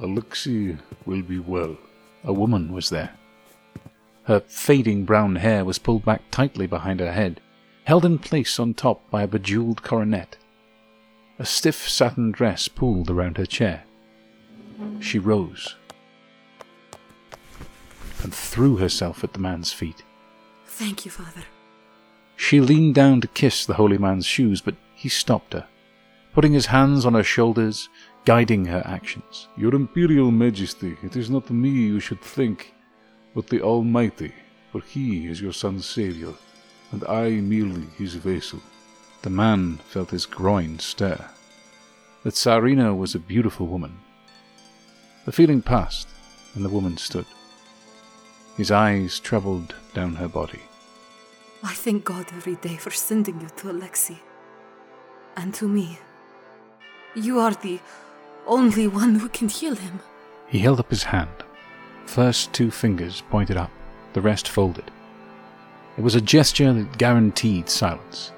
Alexei 0.00 0.76
will 1.06 1.22
be 1.22 1.38
well. 1.38 1.76
A 2.24 2.32
woman 2.32 2.72
was 2.72 2.90
there. 2.90 3.14
Her 4.28 4.40
fading 4.40 5.06
brown 5.06 5.36
hair 5.36 5.64
was 5.64 5.78
pulled 5.78 6.04
back 6.04 6.20
tightly 6.30 6.66
behind 6.66 7.00
her 7.00 7.12
head, 7.12 7.40
held 7.84 8.04
in 8.04 8.18
place 8.18 8.60
on 8.60 8.74
top 8.74 9.10
by 9.10 9.22
a 9.22 9.26
bejeweled 9.26 9.82
coronet. 9.82 10.36
A 11.38 11.46
stiff 11.46 11.88
satin 11.88 12.30
dress 12.30 12.68
pulled 12.68 13.08
around 13.08 13.38
her 13.38 13.46
chair. 13.46 13.84
She 15.00 15.18
rose 15.18 15.76
and 18.22 18.34
threw 18.34 18.76
herself 18.76 19.24
at 19.24 19.32
the 19.32 19.38
man's 19.38 19.72
feet. 19.72 20.02
Thank 20.66 21.06
you, 21.06 21.10
Father. 21.10 21.46
She 22.36 22.60
leaned 22.60 22.96
down 22.96 23.22
to 23.22 23.28
kiss 23.28 23.64
the 23.64 23.74
holy 23.74 23.96
man's 23.96 24.26
shoes, 24.26 24.60
but 24.60 24.74
he 24.94 25.08
stopped 25.08 25.54
her, 25.54 25.66
putting 26.34 26.52
his 26.52 26.66
hands 26.66 27.06
on 27.06 27.14
her 27.14 27.24
shoulders, 27.24 27.88
guiding 28.26 28.66
her 28.66 28.82
actions. 28.84 29.48
Your 29.56 29.74
Imperial 29.74 30.30
Majesty, 30.30 30.98
it 31.02 31.16
is 31.16 31.30
not 31.30 31.48
me 31.48 31.70
you 31.70 31.98
should 31.98 32.20
think, 32.20 32.74
but 33.38 33.46
the 33.46 33.62
Almighty, 33.62 34.32
for 34.72 34.80
He 34.80 35.28
is 35.28 35.40
your 35.40 35.52
son's 35.52 35.86
Saviour, 35.86 36.34
and 36.90 37.04
I 37.04 37.30
merely 37.30 37.86
His 37.96 38.14
vessel. 38.14 38.58
The 39.22 39.30
man 39.30 39.76
felt 39.88 40.10
his 40.10 40.26
groin 40.26 40.80
stir. 40.80 41.24
The 42.24 42.32
Tsarina 42.32 42.96
was 42.96 43.14
a 43.14 43.20
beautiful 43.20 43.68
woman. 43.68 44.00
The 45.24 45.30
feeling 45.30 45.62
passed, 45.62 46.08
and 46.56 46.64
the 46.64 46.68
woman 46.68 46.96
stood. 46.96 47.26
His 48.56 48.72
eyes 48.72 49.20
travelled 49.20 49.72
down 49.94 50.16
her 50.16 50.26
body. 50.26 50.62
I 51.62 51.74
thank 51.74 52.04
God 52.04 52.26
every 52.32 52.56
day 52.56 52.76
for 52.76 52.90
sending 52.90 53.40
you 53.40 53.50
to 53.58 53.70
Alexei. 53.70 54.18
And 55.36 55.54
to 55.54 55.68
me. 55.68 56.00
You 57.14 57.38
are 57.38 57.54
the 57.54 57.78
only 58.48 58.88
one 58.88 59.14
who 59.14 59.28
can 59.28 59.48
heal 59.48 59.76
him. 59.76 60.00
He 60.48 60.58
held 60.58 60.80
up 60.80 60.90
his 60.90 61.04
hand. 61.04 61.44
First 62.08 62.54
two 62.54 62.70
fingers 62.70 63.22
pointed 63.28 63.58
up, 63.58 63.70
the 64.14 64.22
rest 64.22 64.48
folded. 64.48 64.90
It 65.98 66.00
was 66.00 66.14
a 66.14 66.22
gesture 66.22 66.72
that 66.72 66.96
guaranteed 66.96 67.68
silence. 67.68 68.32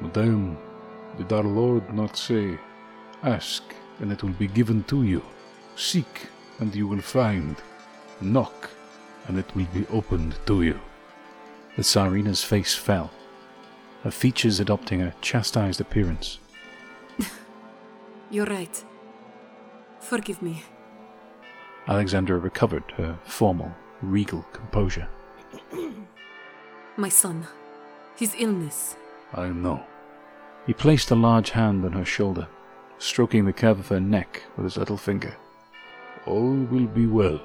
Madame, 0.00 0.56
did 1.18 1.30
our 1.30 1.42
Lord 1.42 1.92
not 1.92 2.16
say, 2.16 2.58
Ask, 3.22 3.62
and 4.00 4.10
it 4.10 4.22
will 4.22 4.32
be 4.32 4.46
given 4.46 4.84
to 4.84 5.02
you. 5.02 5.22
Seek, 5.76 6.28
and 6.60 6.74
you 6.74 6.88
will 6.88 7.02
find. 7.02 7.56
Knock, 8.22 8.70
and 9.28 9.38
it 9.38 9.54
will 9.54 9.68
be 9.74 9.86
opened 9.88 10.36
to 10.46 10.62
you. 10.62 10.80
The 11.76 11.82
Tsarina's 11.82 12.42
face 12.42 12.74
fell, 12.74 13.10
her 14.02 14.10
features 14.10 14.60
adopting 14.60 15.02
a 15.02 15.14
chastised 15.20 15.82
appearance. 15.82 16.38
You're 18.30 18.46
right. 18.46 18.82
Forgive 20.00 20.40
me. 20.40 20.62
Alexandra 21.86 22.38
recovered 22.38 22.84
her 22.96 23.18
formal, 23.24 23.72
regal 24.00 24.42
composure. 24.52 25.08
My 26.96 27.08
son. 27.08 27.46
His 28.16 28.34
illness. 28.38 28.96
I 29.34 29.48
know. 29.48 29.84
He 30.66 30.72
placed 30.72 31.10
a 31.10 31.14
large 31.16 31.50
hand 31.50 31.84
on 31.84 31.92
her 31.92 32.04
shoulder, 32.04 32.48
stroking 32.98 33.44
the 33.44 33.52
curve 33.52 33.80
of 33.80 33.88
her 33.88 34.00
neck 34.00 34.42
with 34.56 34.64
his 34.64 34.76
little 34.76 34.96
finger. 34.96 35.36
All 36.26 36.54
will 36.54 36.86
be 36.86 37.06
well. 37.06 37.40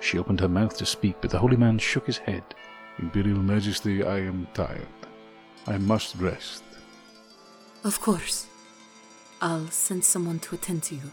She 0.00 0.18
opened 0.18 0.40
her 0.40 0.48
mouth 0.48 0.76
to 0.78 0.86
speak, 0.86 1.16
but 1.20 1.30
the 1.30 1.38
holy 1.38 1.56
man 1.56 1.78
shook 1.78 2.06
his 2.06 2.18
head. 2.18 2.42
Imperial 2.98 3.38
Majesty, 3.38 4.02
I 4.02 4.18
am 4.18 4.48
tired. 4.54 4.88
I 5.66 5.78
must 5.78 6.16
rest. 6.16 6.64
Of 7.84 8.00
course. 8.00 8.46
I'll 9.40 9.68
send 9.68 10.04
someone 10.04 10.40
to 10.40 10.56
attend 10.56 10.82
to 10.84 10.96
you. 10.96 11.12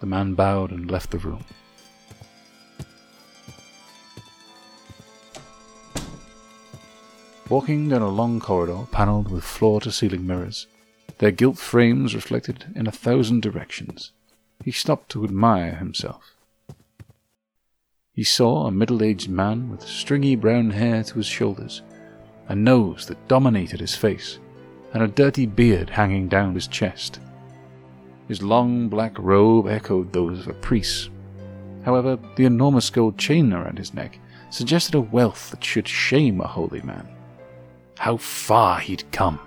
The 0.00 0.06
man 0.06 0.34
bowed 0.34 0.70
and 0.70 0.90
left 0.90 1.10
the 1.10 1.18
room. 1.18 1.44
Walking 7.48 7.88
down 7.88 8.02
a 8.02 8.08
long 8.08 8.40
corridor 8.40 8.86
panelled 8.92 9.30
with 9.30 9.42
floor 9.42 9.80
to 9.80 9.90
ceiling 9.90 10.26
mirrors, 10.26 10.66
their 11.18 11.30
gilt 11.30 11.56
frames 11.58 12.14
reflected 12.14 12.66
in 12.76 12.86
a 12.86 12.92
thousand 12.92 13.40
directions, 13.40 14.12
he 14.64 14.70
stopped 14.70 15.08
to 15.10 15.24
admire 15.24 15.76
himself. 15.76 16.34
He 18.12 18.24
saw 18.24 18.66
a 18.66 18.70
middle 18.70 19.02
aged 19.02 19.30
man 19.30 19.70
with 19.70 19.82
stringy 19.82 20.36
brown 20.36 20.70
hair 20.70 21.02
to 21.04 21.14
his 21.14 21.26
shoulders, 21.26 21.82
a 22.48 22.54
nose 22.54 23.06
that 23.06 23.28
dominated 23.28 23.80
his 23.80 23.94
face, 23.94 24.38
and 24.92 25.02
a 25.02 25.08
dirty 25.08 25.46
beard 25.46 25.90
hanging 25.90 26.28
down 26.28 26.54
his 26.54 26.66
chest. 26.66 27.20
His 28.28 28.42
long 28.42 28.88
black 28.88 29.18
robe 29.18 29.66
echoed 29.66 30.12
those 30.12 30.40
of 30.40 30.48
a 30.48 30.52
priest. 30.52 31.10
However, 31.84 32.18
the 32.36 32.44
enormous 32.44 32.90
gold 32.90 33.16
chain 33.16 33.52
around 33.52 33.78
his 33.78 33.94
neck 33.94 34.18
suggested 34.50 34.94
a 34.94 35.00
wealth 35.00 35.50
that 35.50 35.64
should 35.64 35.88
shame 35.88 36.40
a 36.40 36.46
holy 36.46 36.82
man. 36.82 37.08
How 37.98 38.18
far 38.18 38.80
he'd 38.80 39.10
come! 39.10 39.40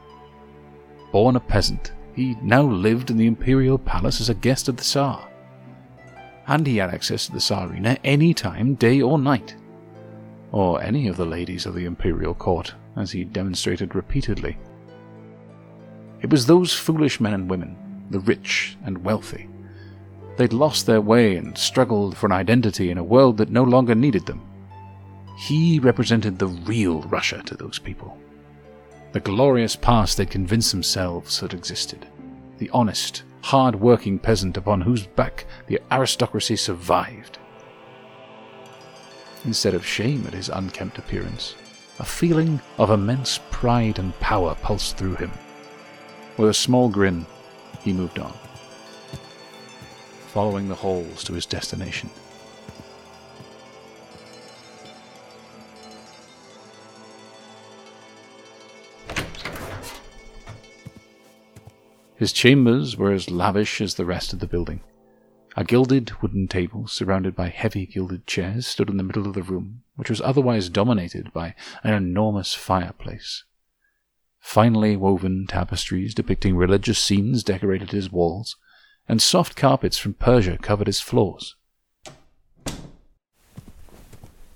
Born 1.11 1.35
a 1.35 1.39
peasant, 1.39 1.91
he 2.15 2.35
now 2.41 2.63
lived 2.63 3.11
in 3.11 3.17
the 3.17 3.27
imperial 3.27 3.77
palace 3.77 4.19
as 4.19 4.29
a 4.29 4.33
guest 4.33 4.67
of 4.67 4.77
the 4.77 4.83
Tsar. 4.83 5.27
And 6.47 6.65
he 6.65 6.77
had 6.77 6.93
access 6.93 7.27
to 7.27 7.33
the 7.33 7.39
Tsarina 7.39 7.97
any 8.03 8.33
time, 8.33 8.75
day 8.75 9.01
or 9.01 9.19
night. 9.19 9.55
Or 10.51 10.81
any 10.81 11.07
of 11.07 11.17
the 11.17 11.25
ladies 11.25 11.65
of 11.65 11.75
the 11.75 11.85
imperial 11.85 12.33
court, 12.33 12.73
as 12.97 13.11
he 13.11 13.23
demonstrated 13.23 13.95
repeatedly. 13.95 14.57
It 16.21 16.29
was 16.29 16.45
those 16.45 16.73
foolish 16.73 17.19
men 17.19 17.33
and 17.33 17.49
women, 17.49 17.77
the 18.11 18.19
rich 18.19 18.77
and 18.83 19.03
wealthy. 19.03 19.47
They'd 20.37 20.53
lost 20.53 20.85
their 20.85 21.01
way 21.01 21.35
and 21.35 21.57
struggled 21.57 22.17
for 22.17 22.27
an 22.27 22.31
identity 22.31 22.89
in 22.91 22.97
a 22.97 23.03
world 23.03 23.37
that 23.37 23.49
no 23.49 23.63
longer 23.63 23.95
needed 23.95 24.25
them. 24.25 24.41
He 25.37 25.79
represented 25.79 26.37
the 26.37 26.47
real 26.47 27.01
Russia 27.03 27.41
to 27.45 27.55
those 27.55 27.79
people 27.79 28.17
the 29.11 29.19
glorious 29.19 29.75
past 29.75 30.17
they'd 30.17 30.29
convinced 30.29 30.71
themselves 30.71 31.39
had 31.39 31.53
existed, 31.53 32.07
the 32.59 32.69
honest, 32.69 33.23
hard 33.43 33.75
working 33.75 34.17
peasant 34.17 34.55
upon 34.55 34.81
whose 34.81 35.05
back 35.05 35.45
the 35.67 35.79
aristocracy 35.91 36.55
survived. 36.55 37.37
Instead 39.43 39.73
of 39.73 39.85
shame 39.85 40.25
at 40.27 40.33
his 40.33 40.49
unkempt 40.49 40.97
appearance, 40.97 41.55
a 41.99 42.05
feeling 42.05 42.61
of 42.77 42.91
immense 42.91 43.39
pride 43.49 43.99
and 43.99 44.17
power 44.19 44.55
pulsed 44.61 44.97
through 44.97 45.15
him. 45.15 45.31
With 46.37 46.49
a 46.49 46.53
small 46.53 46.87
grin, 46.87 47.25
he 47.83 47.93
moved 47.93 48.19
on, 48.19 48.33
following 50.27 50.67
the 50.67 50.75
holes 50.75 51.23
to 51.23 51.33
his 51.33 51.45
destination. 51.45 52.09
His 62.15 62.31
chambers 62.31 62.95
were 62.95 63.11
as 63.11 63.31
lavish 63.31 63.81
as 63.81 63.95
the 63.95 64.05
rest 64.05 64.31
of 64.31 64.37
the 64.37 64.45
building. 64.45 64.81
A 65.57 65.63
gilded 65.63 66.21
wooden 66.21 66.47
table, 66.47 66.85
surrounded 66.85 67.35
by 67.35 67.49
heavy 67.49 67.87
gilded 67.87 68.27
chairs, 68.27 68.67
stood 68.67 68.91
in 68.91 68.97
the 68.97 69.03
middle 69.03 69.25
of 69.25 69.33
the 69.33 69.41
room, 69.41 69.81
which 69.95 70.09
was 70.11 70.21
otherwise 70.21 70.69
dominated 70.69 71.33
by 71.33 71.55
an 71.83 71.95
enormous 71.95 72.53
fireplace. 72.53 73.43
Finely 74.41 74.97
woven 74.97 75.47
tapestries 75.47 76.13
depicting 76.13 76.57
religious 76.57 76.99
scenes 76.99 77.43
decorated 77.43 77.91
his 77.91 78.11
walls, 78.11 78.57
and 79.07 79.21
soft 79.21 79.55
carpets 79.55 79.97
from 79.97 80.13
Persia 80.13 80.57
covered 80.57 80.87
his 80.87 80.99
floors. 80.99 81.55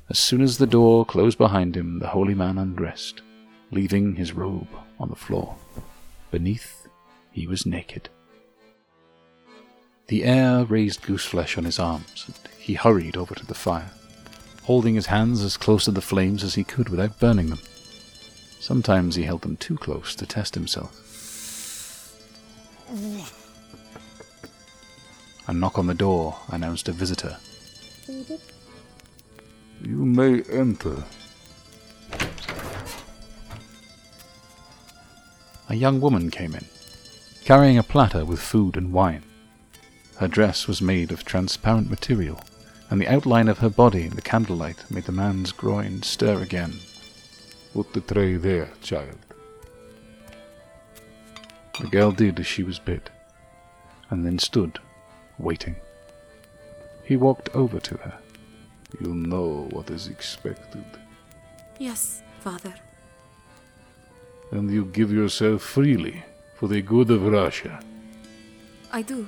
As 0.09 0.19
soon 0.19 0.41
as 0.41 0.57
the 0.57 0.67
door 0.67 1.05
closed 1.05 1.37
behind 1.37 1.77
him, 1.77 1.99
the 1.99 2.09
holy 2.09 2.33
man 2.33 2.57
undressed, 2.57 3.21
leaving 3.71 4.15
his 4.15 4.33
robe 4.33 4.67
on 4.99 5.09
the 5.09 5.15
floor. 5.15 5.55
Beneath 6.29 6.87
he 7.31 7.47
was 7.47 7.65
naked. 7.65 8.09
The 10.07 10.23
air 10.23 10.65
raised 10.65 11.01
gooseflesh 11.01 11.57
on 11.57 11.63
his 11.63 11.79
arms, 11.79 12.25
and 12.27 12.35
he 12.59 12.73
hurried 12.73 13.17
over 13.17 13.33
to 13.33 13.45
the 13.45 13.53
fire, 13.53 13.91
holding 14.63 14.95
his 14.95 15.07
hands 15.07 15.41
as 15.41 15.57
close 15.57 15.85
to 15.85 15.91
the 15.91 16.01
flames 16.01 16.43
as 16.43 16.55
he 16.55 16.63
could 16.63 16.89
without 16.89 17.19
burning 17.19 17.49
them. 17.49 17.59
Sometimes 18.59 19.15
he 19.15 19.23
held 19.23 19.41
them 19.41 19.57
too 19.57 19.77
close 19.77 20.15
to 20.15 20.25
test 20.25 20.55
himself. 20.55 21.01
A 25.47 25.53
knock 25.53 25.77
on 25.77 25.87
the 25.87 25.93
door 25.93 26.37
announced 26.49 26.89
a 26.89 26.91
visitor. 26.91 27.37
You 28.07 30.05
may 30.05 30.41
enter. 30.43 31.03
A 35.69 35.75
young 35.75 35.99
woman 36.01 36.31
came 36.31 36.55
in, 36.55 36.65
carrying 37.43 37.77
a 37.77 37.83
platter 37.83 38.25
with 38.25 38.39
food 38.39 38.77
and 38.77 38.93
wine. 38.93 39.23
Her 40.17 40.27
dress 40.27 40.67
was 40.67 40.81
made 40.81 41.11
of 41.11 41.25
transparent 41.25 41.89
material, 41.89 42.39
and 42.89 43.01
the 43.01 43.07
outline 43.07 43.47
of 43.47 43.59
her 43.59 43.69
body 43.69 44.03
in 44.03 44.15
the 44.15 44.21
candlelight 44.21 44.89
made 44.89 45.03
the 45.03 45.11
man's 45.11 45.51
groin 45.51 46.01
stir 46.03 46.41
again. 46.41 46.79
Put 47.75 47.91
the 47.91 47.99
tray 47.99 48.37
there, 48.37 48.69
child. 48.81 49.17
The 51.77 51.87
girl 51.87 52.13
did 52.13 52.39
as 52.39 52.47
she 52.47 52.63
was 52.63 52.79
bid, 52.79 53.09
and 54.09 54.25
then 54.25 54.39
stood, 54.39 54.79
waiting. 55.37 55.75
He 57.03 57.17
walked 57.17 57.49
over 57.53 57.81
to 57.81 57.97
her. 57.97 58.13
You 59.01 59.13
know 59.13 59.67
what 59.71 59.89
is 59.89 60.07
expected. 60.07 60.85
Yes, 61.77 62.23
Father. 62.39 62.73
And 64.51 64.71
you 64.71 64.85
give 64.85 65.11
yourself 65.11 65.61
freely 65.61 66.23
for 66.55 66.69
the 66.69 66.81
good 66.81 67.11
of 67.11 67.23
Russia. 67.25 67.81
I 68.93 69.01
do. 69.01 69.27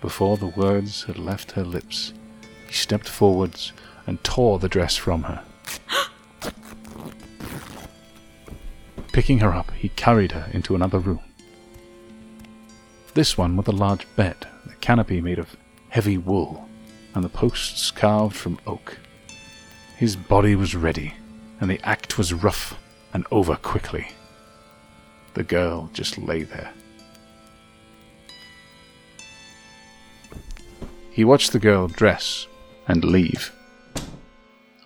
Before 0.00 0.38
the 0.38 0.46
words 0.46 1.02
had 1.02 1.18
left 1.18 1.50
her 1.50 1.64
lips, 1.64 2.14
he 2.66 2.72
stepped 2.72 3.10
forwards 3.10 3.74
and 4.06 4.24
tore 4.24 4.58
the 4.58 4.70
dress 4.70 4.96
from 4.96 5.24
her. 5.24 5.44
Picking 9.12 9.40
her 9.40 9.52
up, 9.52 9.72
he 9.72 9.88
carried 9.90 10.32
her 10.32 10.48
into 10.52 10.74
another 10.74 11.00
room. 11.00 11.20
This 13.14 13.36
one 13.36 13.56
with 13.56 13.66
a 13.66 13.72
large 13.72 14.06
bed, 14.14 14.46
the 14.66 14.74
canopy 14.76 15.20
made 15.20 15.38
of 15.38 15.56
heavy 15.88 16.16
wool, 16.16 16.68
and 17.14 17.24
the 17.24 17.28
posts 17.28 17.90
carved 17.90 18.36
from 18.36 18.60
oak. 18.68 18.98
His 19.96 20.14
body 20.14 20.54
was 20.54 20.76
ready, 20.76 21.14
and 21.60 21.68
the 21.68 21.80
act 21.82 22.18
was 22.18 22.32
rough 22.32 22.78
and 23.12 23.26
over 23.32 23.56
quickly. 23.56 24.08
The 25.34 25.42
girl 25.42 25.90
just 25.92 26.16
lay 26.16 26.44
there. 26.44 26.72
He 31.10 31.24
watched 31.24 31.52
the 31.52 31.58
girl 31.58 31.88
dress 31.88 32.46
and 32.86 33.04
leave, 33.04 33.52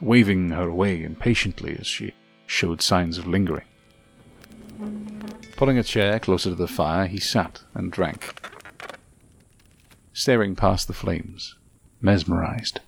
waving 0.00 0.50
her 0.50 0.68
away 0.68 1.02
impatiently 1.02 1.76
as 1.78 1.87
she 1.87 2.14
showed 2.46 2.80
signs 2.80 3.18
of 3.18 3.26
lingering. 3.26 3.66
Pulling 5.56 5.78
a 5.78 5.82
chair 5.82 6.18
closer 6.18 6.50
to 6.50 6.54
the 6.54 6.66
fire, 6.66 7.06
he 7.06 7.20
sat 7.20 7.62
and 7.74 7.92
drank, 7.92 8.34
staring 10.12 10.56
past 10.56 10.88
the 10.88 10.92
flames, 10.92 11.56
mesmerized. 12.00 12.80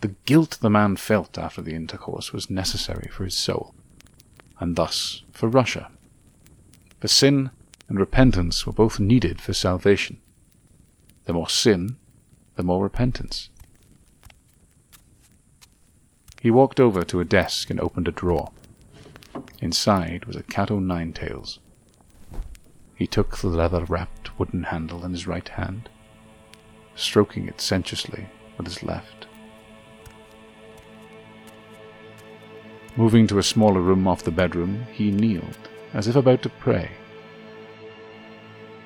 The 0.00 0.14
guilt 0.24 0.58
the 0.60 0.70
man 0.70 0.96
felt 0.96 1.36
after 1.36 1.60
the 1.60 1.74
intercourse 1.74 2.32
was 2.32 2.48
necessary 2.48 3.10
for 3.12 3.24
his 3.24 3.36
soul, 3.36 3.74
and 4.58 4.76
thus 4.76 5.24
for 5.30 5.48
Russia. 5.48 5.90
For 7.00 7.08
sin 7.08 7.50
and 7.88 7.98
repentance 7.98 8.66
were 8.66 8.72
both 8.72 8.98
needed 8.98 9.40
for 9.40 9.52
salvation. 9.52 10.20
The 11.24 11.34
more 11.34 11.48
sin, 11.50 11.96
the 12.56 12.62
more 12.62 12.82
repentance. 12.82 13.50
He 16.40 16.50
walked 16.50 16.80
over 16.80 17.04
to 17.04 17.20
a 17.20 17.24
desk 17.26 17.68
and 17.68 17.78
opened 17.78 18.08
a 18.08 18.12
drawer. 18.12 18.52
Inside 19.60 20.24
was 20.24 20.36
a 20.36 20.42
cat 20.42 20.70
o' 20.70 20.78
nine 20.78 21.12
tails. 21.12 21.58
He 22.94 23.06
took 23.06 23.36
the 23.36 23.48
leather 23.48 23.84
wrapped 23.84 24.38
wooden 24.38 24.64
handle 24.64 25.04
in 25.04 25.12
his 25.12 25.26
right 25.26 25.48
hand, 25.48 25.90
stroking 26.94 27.46
it 27.46 27.60
sensuously 27.60 28.26
with 28.56 28.66
his 28.66 28.82
left. 28.82 29.26
Moving 32.96 33.26
to 33.28 33.38
a 33.38 33.42
smaller 33.42 33.80
room 33.80 34.08
off 34.08 34.24
the 34.24 34.30
bedroom, 34.30 34.86
he 34.92 35.10
kneeled, 35.10 35.68
as 35.94 36.08
if 36.08 36.16
about 36.16 36.42
to 36.42 36.48
pray. 36.48 36.90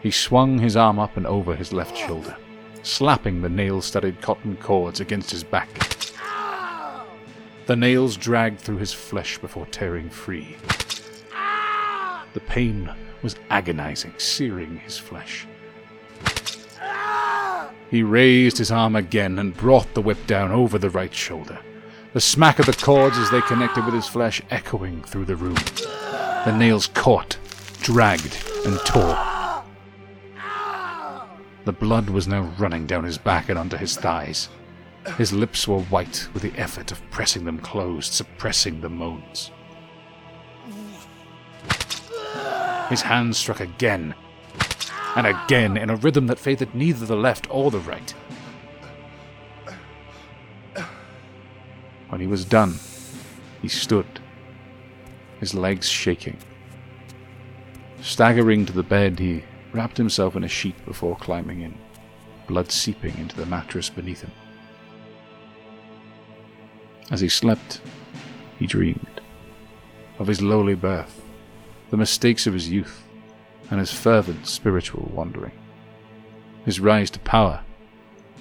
He 0.03 0.11
swung 0.11 0.59
his 0.59 0.77
arm 0.77 0.99
up 0.99 1.17
and 1.17 1.27
over 1.27 1.57
his 1.57 1.73
left 1.73 1.97
shoulder, 1.97 2.37
slapping 2.83 3.41
the 3.41 3.49
nail 3.49 3.81
studded 3.81 4.21
cotton 4.21 4.57
cords 4.57 5.01
against 5.01 5.31
his 5.31 5.43
back. 5.43 5.94
The 7.67 7.77
nails 7.77 8.17
dragged 8.17 8.61
through 8.61 8.77
his 8.77 8.93
flesh 8.93 9.39
before 9.39 9.67
tearing 9.67 10.11
free. 10.11 10.57
The 12.35 12.41
pain 12.41 12.91
was 13.23 13.37
agonizing, 13.49 14.13
searing 14.19 14.79
his 14.79 14.99
flesh. 14.99 15.47
He 17.91 18.03
raised 18.03 18.59
his 18.59 18.71
arm 18.71 18.97
again 18.97 19.39
and 19.39 19.57
brought 19.57 19.95
the 19.95 20.03
whip 20.03 20.27
down 20.27 20.51
over 20.51 20.79
the 20.79 20.91
right 20.91 21.15
shoulder, 21.15 21.59
the 22.13 22.21
smack 22.21 22.59
of 22.59 22.67
the 22.67 22.73
cords 22.73 23.17
as 23.17 23.31
they 23.31 23.41
connected 23.43 23.85
with 23.87 23.95
his 23.95 24.09
flesh 24.09 24.43
echoing 24.51 25.03
through 25.05 25.25
the 25.25 25.37
room. 25.37 25.57
The 26.45 26.55
nails 26.57 26.89
caught, 26.89 27.39
dragged, 27.81 28.37
and 28.67 28.79
tore. 28.81 29.19
The 31.65 31.73
blood 31.73 32.11
was 32.11 32.29
now 32.29 32.53
running 32.59 32.87
down 32.87 33.05
his 33.05 33.17
back 33.17 33.49
and 33.49 33.59
onto 33.59 33.79
his 33.79 33.97
thighs. 33.97 34.51
His 35.19 35.33
lips 35.33 35.69
were 35.69 35.81
white 35.81 36.29
with 36.33 36.43
the 36.43 36.59
effort 36.59 36.91
of 36.91 37.01
pressing 37.11 37.45
them 37.45 37.59
closed, 37.59 38.13
suppressing 38.13 38.81
the 38.81 38.89
moans. 38.89 39.51
His 42.89 43.03
hand 43.03 43.37
struck 43.37 43.61
again, 43.61 44.15
and 45.15 45.27
again 45.27 45.77
in 45.77 45.91
a 45.91 45.97
rhythm 45.97 46.27
that 46.27 46.39
favored 46.39 46.75
neither 46.75 47.07
the 47.07 47.17
left 47.17 47.47
or 47.49 47.71
the 47.71 47.81
right. 47.81 48.15
When 52.09 52.21
he 52.21 52.27
was 52.27 52.45
done, 52.45 52.75
he 53.63 53.69
stood, 53.69 54.21
his 55.41 55.55
legs 55.55 55.89
shaking. 55.89 56.39
Staggering 58.01 58.67
to 58.67 58.73
the 58.73 58.83
bed, 58.83 59.19
he 59.19 59.45
wrapped 59.73 59.97
himself 59.97 60.37
in 60.37 60.45
a 60.45 60.49
sheet 60.49 60.85
before 60.85 61.17
climbing 61.17 61.61
in, 61.63 61.77
blood 62.47 62.71
seeping 62.71 63.17
into 63.19 63.37
the 63.37 63.47
mattress 63.47 63.89
beneath 63.91 64.23
him. 64.23 64.31
As 67.11 67.21
he 67.21 67.29
slept, 67.29 67.81
he 68.59 68.67
dreamed 68.67 69.21
of 70.19 70.27
his 70.27 70.41
lowly 70.41 70.75
birth, 70.75 71.23
the 71.91 71.97
mistakes 71.97 72.47
of 72.47 72.55
his 72.55 72.71
youth, 72.71 73.05
and 73.71 73.81
his 73.81 73.93
fervent 73.93 74.47
spiritual 74.47 75.11
wandering, 75.13 75.53
his 76.65 76.81
rise 76.81 77.11
to 77.11 77.19
power 77.21 77.63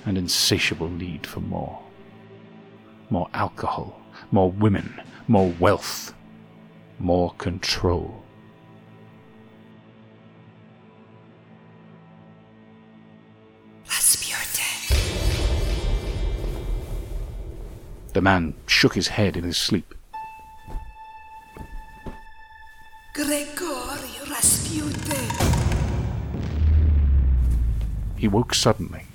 and 0.06 0.18
insatiable 0.18 0.90
need 0.90 1.26
for 1.26 1.40
more. 1.40 1.82
More 3.10 3.30
alcohol, 3.34 4.00
more 4.32 4.52
women, 4.52 5.02
more 5.28 5.54
wealth, 5.60 6.14
more 7.00 7.34
control. 7.38 8.23
The 18.14 18.22
man 18.22 18.54
shook 18.68 18.94
his 18.94 19.08
head 19.10 19.36
in 19.36 19.44
his 19.44 19.58
sleep. 19.58 19.96
Gregory 23.14 24.30
Rasputin! 24.30 25.30
He 28.16 28.28
woke 28.28 28.54
suddenly, 28.54 29.06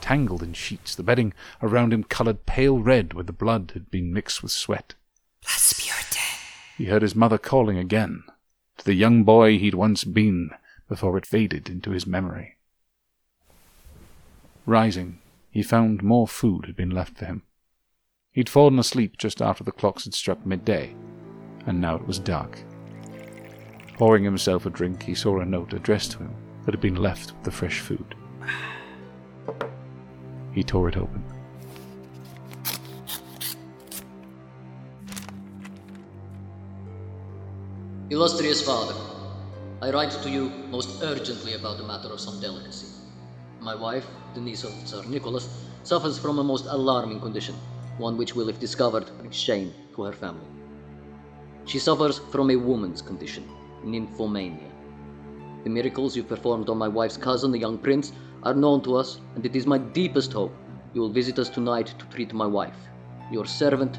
tangled 0.00 0.42
in 0.42 0.54
sheets. 0.54 0.96
The 0.96 1.04
bedding 1.04 1.32
around 1.62 1.92
him 1.92 2.02
colored 2.02 2.46
pale 2.46 2.80
red 2.80 3.14
where 3.14 3.24
the 3.24 3.32
blood 3.32 3.70
had 3.74 3.90
been 3.90 4.12
mixed 4.12 4.42
with 4.42 4.50
sweat. 4.50 4.94
Rasputin! 5.44 6.22
He 6.76 6.86
heard 6.86 7.02
his 7.02 7.14
mother 7.14 7.38
calling 7.38 7.78
again, 7.78 8.24
to 8.78 8.84
the 8.84 8.94
young 8.94 9.22
boy 9.22 9.58
he'd 9.58 9.74
once 9.74 10.02
been 10.02 10.50
before 10.88 11.16
it 11.16 11.26
faded 11.26 11.68
into 11.68 11.92
his 11.92 12.06
memory. 12.06 12.56
Rising, 14.66 15.20
he 15.50 15.62
found 15.62 16.02
more 16.02 16.26
food 16.26 16.66
had 16.66 16.76
been 16.76 16.90
left 16.90 17.18
for 17.18 17.24
him. 17.24 17.42
He'd 18.38 18.48
fallen 18.48 18.78
asleep 18.78 19.16
just 19.18 19.42
after 19.42 19.64
the 19.64 19.72
clocks 19.72 20.04
had 20.04 20.14
struck 20.14 20.46
midday, 20.46 20.94
and 21.66 21.80
now 21.80 21.96
it 21.96 22.06
was 22.06 22.20
dark. 22.20 22.60
Pouring 23.94 24.22
himself 24.22 24.64
a 24.64 24.70
drink, 24.70 25.02
he 25.02 25.16
saw 25.16 25.40
a 25.40 25.44
note 25.44 25.72
addressed 25.72 26.12
to 26.12 26.18
him 26.18 26.32
that 26.64 26.72
had 26.72 26.80
been 26.80 27.02
left 27.02 27.32
with 27.32 27.42
the 27.42 27.50
fresh 27.50 27.80
food. 27.80 28.14
He 30.52 30.62
tore 30.62 30.88
it 30.88 30.96
open. 30.96 31.24
Illustrious 38.10 38.62
Father, 38.64 38.94
I 39.82 39.90
write 39.90 40.12
to 40.12 40.30
you 40.30 40.50
most 40.70 41.02
urgently 41.02 41.54
about 41.54 41.80
a 41.80 41.82
matter 41.82 42.10
of 42.10 42.20
some 42.20 42.40
delicacy. 42.40 42.86
My 43.60 43.74
wife, 43.74 44.06
the 44.34 44.40
niece 44.40 44.62
of 44.62 44.70
Tsar 44.86 45.04
Nicholas, 45.06 45.66
suffers 45.82 46.20
from 46.20 46.38
a 46.38 46.44
most 46.44 46.66
alarming 46.66 47.20
condition, 47.20 47.56
one 47.98 48.16
which 48.16 48.34
will, 48.34 48.48
if 48.48 48.58
discovered, 48.60 49.10
bring 49.18 49.30
shame 49.30 49.72
to 49.94 50.02
her 50.04 50.12
family. 50.12 50.46
She 51.66 51.78
suffers 51.78 52.18
from 52.18 52.50
a 52.50 52.56
woman's 52.56 53.02
condition, 53.02 53.48
nymphomania. 53.84 54.70
The 55.64 55.70
miracles 55.70 56.16
you 56.16 56.22
performed 56.22 56.68
on 56.68 56.78
my 56.78 56.88
wife's 56.88 57.16
cousin, 57.16 57.52
the 57.52 57.58
young 57.58 57.78
prince, 57.78 58.12
are 58.44 58.54
known 58.54 58.82
to 58.82 58.96
us, 58.96 59.20
and 59.34 59.44
it 59.44 59.54
is 59.54 59.66
my 59.66 59.78
deepest 59.78 60.32
hope 60.32 60.54
you 60.94 61.00
will 61.00 61.10
visit 61.10 61.38
us 61.38 61.48
tonight 61.48 61.94
to 61.98 62.06
treat 62.06 62.32
my 62.32 62.46
wife. 62.46 62.76
Your 63.30 63.44
servant, 63.44 63.98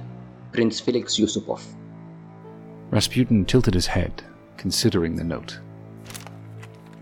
Prince 0.52 0.80
Felix 0.80 1.18
Yusupov. 1.18 1.62
Rasputin 2.90 3.46
tilted 3.46 3.76
his 3.76 3.86
head, 3.86 4.24
considering 4.58 5.16
the 5.16 5.24
note. 5.24 5.60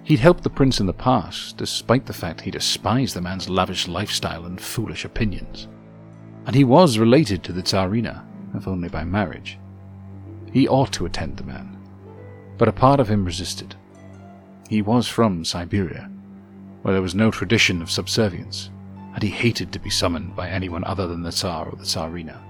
He'd 0.04 0.20
helped 0.20 0.44
the 0.44 0.50
prince 0.50 0.80
in 0.80 0.86
the 0.86 0.94
past, 0.94 1.58
despite 1.58 2.06
the 2.06 2.14
fact 2.14 2.42
he 2.42 2.52
despised 2.52 3.16
the 3.16 3.22
man's 3.22 3.50
lavish 3.50 3.88
lifestyle 3.88 4.46
and 4.46 4.60
foolish 4.60 5.06
opinions. 5.06 5.68
And 6.48 6.56
he 6.56 6.64
was 6.64 6.98
related 6.98 7.44
to 7.44 7.52
the 7.54 7.62
Tsarina, 7.62 8.24
if 8.56 8.68
only 8.68 8.88
by 8.88 9.04
marriage. 9.04 9.60
He 10.52 10.68
ought 10.68 10.94
to 10.94 11.06
attend 11.06 11.36
the 11.36 11.44
man, 11.44 11.78
but 12.58 12.70
a 12.70 12.74
part 12.74 13.02
of 13.02 13.10
him 13.10 13.26
resisted. 13.26 13.76
He 14.70 14.82
was 14.82 15.10
from 15.10 15.44
Siberia, 15.44 16.10
where 16.82 16.94
there 16.94 17.02
was 17.02 17.14
no 17.14 17.32
tradition 17.32 17.82
of 17.82 17.92
subservience, 17.92 18.72
and 19.14 19.22
he 19.22 19.30
hated 19.30 19.74
to 19.74 19.80
be 19.80 19.90
summoned 19.90 20.38
by 20.38 20.50
anyone 20.50 20.86
other 20.86 21.06
than 21.06 21.22
the 21.22 21.32
Tsar 21.32 21.68
or 21.68 21.76
the 21.76 21.84
Tsarina. 21.84 22.42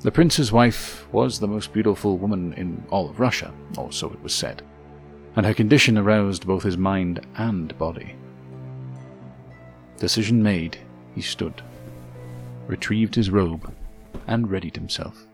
The 0.00 0.10
prince's 0.10 0.50
wife 0.50 1.06
was 1.12 1.38
the 1.38 1.46
most 1.46 1.72
beautiful 1.72 2.18
woman 2.18 2.52
in 2.54 2.82
all 2.90 3.08
of 3.08 3.20
Russia, 3.20 3.52
or 3.76 3.92
so 3.92 4.10
it 4.10 4.22
was 4.22 4.34
said, 4.34 4.62
and 5.36 5.46
her 5.46 5.54
condition 5.54 5.96
aroused 5.96 6.48
both 6.48 6.64
his 6.64 6.76
mind 6.76 7.24
and 7.36 7.76
body. 7.78 8.16
Decision 9.98 10.42
made, 10.42 10.78
he 11.14 11.20
stood, 11.20 11.62
retrieved 12.66 13.14
his 13.14 13.30
robe, 13.30 13.72
and 14.26 14.50
readied 14.50 14.76
himself. 14.76 15.26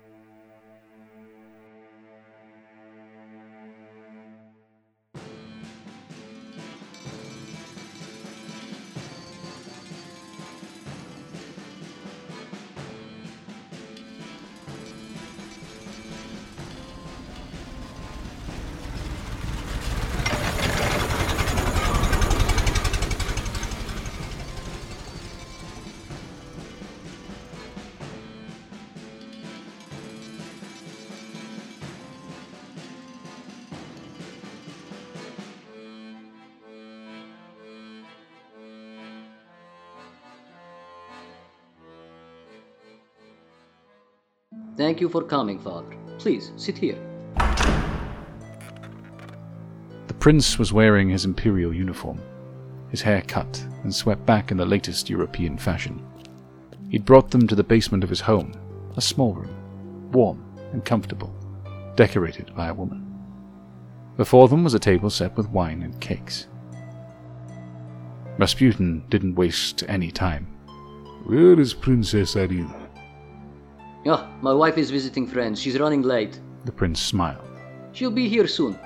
Thank 44.97 45.03
you 45.03 45.09
for 45.11 45.25
coming, 45.25 45.59
Father. 45.59 45.95
Please, 46.17 46.53
sit 46.57 46.79
here. 46.79 46.97
The 50.07 50.15
prince 50.19 50.59
was 50.59 50.73
wearing 50.73 51.11
his 51.11 51.27
imperial 51.27 51.75
uniform, 51.75 52.19
his 52.89 53.03
hair 53.03 53.21
cut 53.21 53.63
and 53.83 53.95
swept 53.95 54.25
back 54.25 54.51
in 54.51 54.57
the 54.57 54.65
latest 54.65 55.11
European 55.11 55.59
fashion. 55.59 56.03
He'd 56.89 57.05
brought 57.05 57.31
them 57.31 57.47
to 57.47 57.55
the 57.55 57.63
basement 57.63 58.05
of 58.05 58.09
his 58.09 58.23
home, 58.23 58.55
a 58.97 59.03
small 59.03 59.35
room, 59.35 60.11
warm 60.13 60.43
and 60.73 60.83
comfortable, 60.83 61.35
decorated 61.95 62.55
by 62.57 62.69
a 62.69 62.75
woman. 62.75 63.05
Before 64.17 64.49
them 64.49 64.65
was 64.65 64.73
a 64.73 64.79
table 64.79 65.11
set 65.11 65.37
with 65.37 65.51
wine 65.51 65.83
and 65.83 66.01
cakes. 66.01 66.47
Rasputin 68.39 69.05
didn't 69.11 69.35
waste 69.35 69.85
any 69.89 70.11
time. 70.11 70.47
Where 71.27 71.61
is 71.61 71.75
Princess 71.75 72.35
Irina? 72.35 72.86
Ah, 74.09 74.29
my 74.41 74.53
wife 74.53 74.79
is 74.79 74.91
visiting 74.91 75.27
friends. 75.27 75.61
She's 75.61 75.79
running 75.79 76.03
late. 76.03 76.41
The 76.65 76.73
prince 76.73 77.01
smiled. 77.01 77.43
She'll 77.93 78.11
be 78.11 78.29
here 78.29 78.47
soon. 78.47 78.79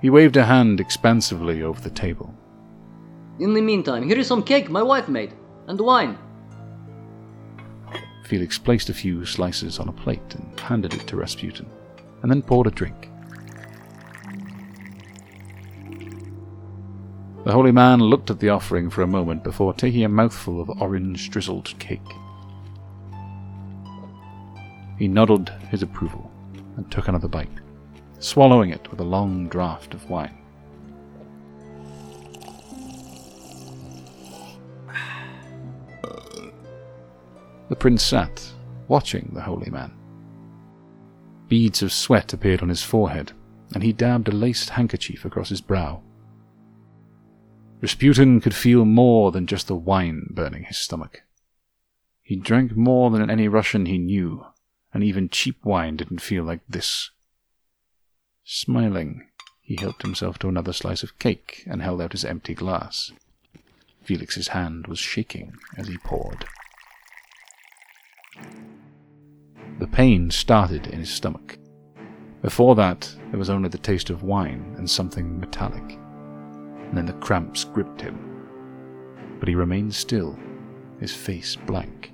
He 0.00 0.10
waved 0.10 0.36
a 0.36 0.44
hand 0.44 0.80
expansively 0.80 1.62
over 1.62 1.80
the 1.80 1.90
table. 1.90 2.34
In 3.38 3.54
the 3.54 3.60
meantime, 3.60 4.02
here 4.02 4.18
is 4.18 4.26
some 4.26 4.42
cake 4.42 4.70
my 4.70 4.82
wife 4.82 5.08
made, 5.08 5.32
and 5.66 5.80
wine. 5.80 6.18
Felix 8.24 8.58
placed 8.58 8.88
a 8.88 8.94
few 8.94 9.24
slices 9.24 9.78
on 9.78 9.88
a 9.88 9.92
plate 9.92 10.34
and 10.34 10.60
handed 10.60 10.92
it 10.94 11.06
to 11.06 11.16
Rasputin, 11.16 11.66
and 12.22 12.30
then 12.30 12.42
poured 12.42 12.66
a 12.66 12.70
drink. 12.70 13.10
The 17.44 17.52
holy 17.52 17.72
man 17.72 18.00
looked 18.00 18.30
at 18.30 18.40
the 18.40 18.50
offering 18.50 18.90
for 18.90 19.02
a 19.02 19.06
moment 19.06 19.44
before 19.44 19.72
taking 19.72 20.04
a 20.04 20.08
mouthful 20.08 20.60
of 20.60 20.68
orange 20.82 21.30
drizzled 21.30 21.72
cake. 21.78 22.00
He 24.98 25.06
nodded 25.06 25.50
his 25.70 25.82
approval 25.82 26.30
and 26.76 26.90
took 26.90 27.06
another 27.06 27.28
bite, 27.28 27.60
swallowing 28.18 28.70
it 28.70 28.90
with 28.90 29.00
a 29.00 29.04
long 29.04 29.48
draught 29.48 29.94
of 29.94 30.10
wine. 30.10 30.36
The 37.68 37.76
prince 37.76 38.02
sat, 38.02 38.42
watching 38.88 39.30
the 39.34 39.42
holy 39.42 39.70
man. 39.70 39.92
Beads 41.48 41.82
of 41.82 41.92
sweat 41.92 42.32
appeared 42.32 42.62
on 42.62 42.68
his 42.68 42.82
forehead, 42.82 43.32
and 43.74 43.82
he 43.82 43.92
dabbed 43.92 44.28
a 44.28 44.32
laced 44.32 44.70
handkerchief 44.70 45.24
across 45.24 45.50
his 45.50 45.60
brow. 45.60 46.02
Rasputin 47.80 48.40
could 48.40 48.54
feel 48.54 48.84
more 48.84 49.30
than 49.30 49.46
just 49.46 49.68
the 49.68 49.76
wine 49.76 50.26
burning 50.30 50.64
his 50.64 50.78
stomach. 50.78 51.22
He 52.22 52.36
drank 52.36 52.76
more 52.76 53.10
than 53.10 53.30
any 53.30 53.46
Russian 53.46 53.86
he 53.86 53.98
knew, 53.98 54.44
and 54.98 55.04
even 55.04 55.28
cheap 55.28 55.64
wine 55.64 55.96
didn't 55.96 56.20
feel 56.20 56.42
like 56.42 56.58
this. 56.68 57.12
Smiling, 58.42 59.28
he 59.62 59.76
helped 59.76 60.02
himself 60.02 60.40
to 60.40 60.48
another 60.48 60.72
slice 60.72 61.04
of 61.04 61.16
cake 61.20 61.62
and 61.68 61.80
held 61.80 62.02
out 62.02 62.10
his 62.10 62.24
empty 62.24 62.52
glass. 62.52 63.12
Felix's 64.02 64.48
hand 64.48 64.88
was 64.88 64.98
shaking 64.98 65.52
as 65.76 65.86
he 65.86 65.96
poured. 65.98 66.46
The 69.78 69.86
pain 69.86 70.32
started 70.32 70.88
in 70.88 70.98
his 70.98 71.10
stomach. 71.10 71.58
Before 72.42 72.74
that, 72.74 73.14
there 73.30 73.38
was 73.38 73.50
only 73.50 73.68
the 73.68 73.78
taste 73.78 74.10
of 74.10 74.24
wine 74.24 74.74
and 74.78 74.90
something 74.90 75.38
metallic. 75.38 75.96
And 76.88 76.98
then 76.98 77.06
the 77.06 77.12
cramps 77.12 77.62
gripped 77.62 78.00
him. 78.00 78.18
But 79.38 79.48
he 79.48 79.54
remained 79.54 79.94
still, 79.94 80.36
his 80.98 81.14
face 81.14 81.54
blank. 81.54 82.12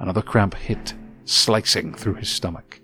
Another 0.00 0.20
cramp 0.20 0.52
hit, 0.52 0.92
slicing 1.24 1.94
through 1.94 2.14
his 2.14 2.28
stomach. 2.28 2.80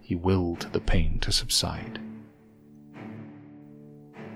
he 0.00 0.14
willed 0.14 0.68
the 0.72 0.80
pain 0.80 1.18
to 1.20 1.32
subside. 1.32 2.00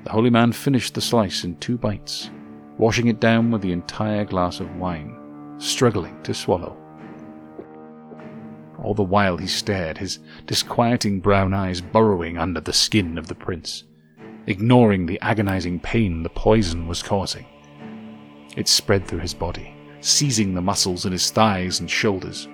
The 0.04 0.10
holy 0.10 0.30
man 0.30 0.52
finished 0.52 0.94
the 0.94 1.00
slice 1.00 1.44
in 1.44 1.56
two 1.56 1.76
bites, 1.76 2.30
washing 2.78 3.08
it 3.08 3.20
down 3.20 3.50
with 3.50 3.60
the 3.62 3.72
entire 3.72 4.24
glass 4.24 4.60
of 4.60 4.76
wine, 4.76 5.54
struggling 5.58 6.22
to 6.22 6.32
swallow. 6.32 6.76
All 8.82 8.94
the 8.94 9.02
while 9.02 9.36
he 9.36 9.46
stared, 9.46 9.98
his 9.98 10.20
disquieting 10.46 11.20
brown 11.20 11.52
eyes 11.52 11.82
burrowing 11.82 12.38
under 12.38 12.60
the 12.60 12.72
skin 12.72 13.18
of 13.18 13.26
the 13.26 13.34
prince, 13.34 13.84
ignoring 14.46 15.04
the 15.04 15.20
agonizing 15.20 15.80
pain 15.80 16.22
the 16.22 16.30
poison 16.30 16.88
was 16.88 17.02
causing. 17.02 17.44
It 18.56 18.68
spread 18.68 19.06
through 19.06 19.18
his 19.18 19.34
body, 19.34 19.74
seizing 20.00 20.54
the 20.54 20.62
muscles 20.62 21.04
in 21.04 21.12
his 21.12 21.30
thighs 21.30 21.80
and 21.80 21.90
shoulders, 21.90 22.48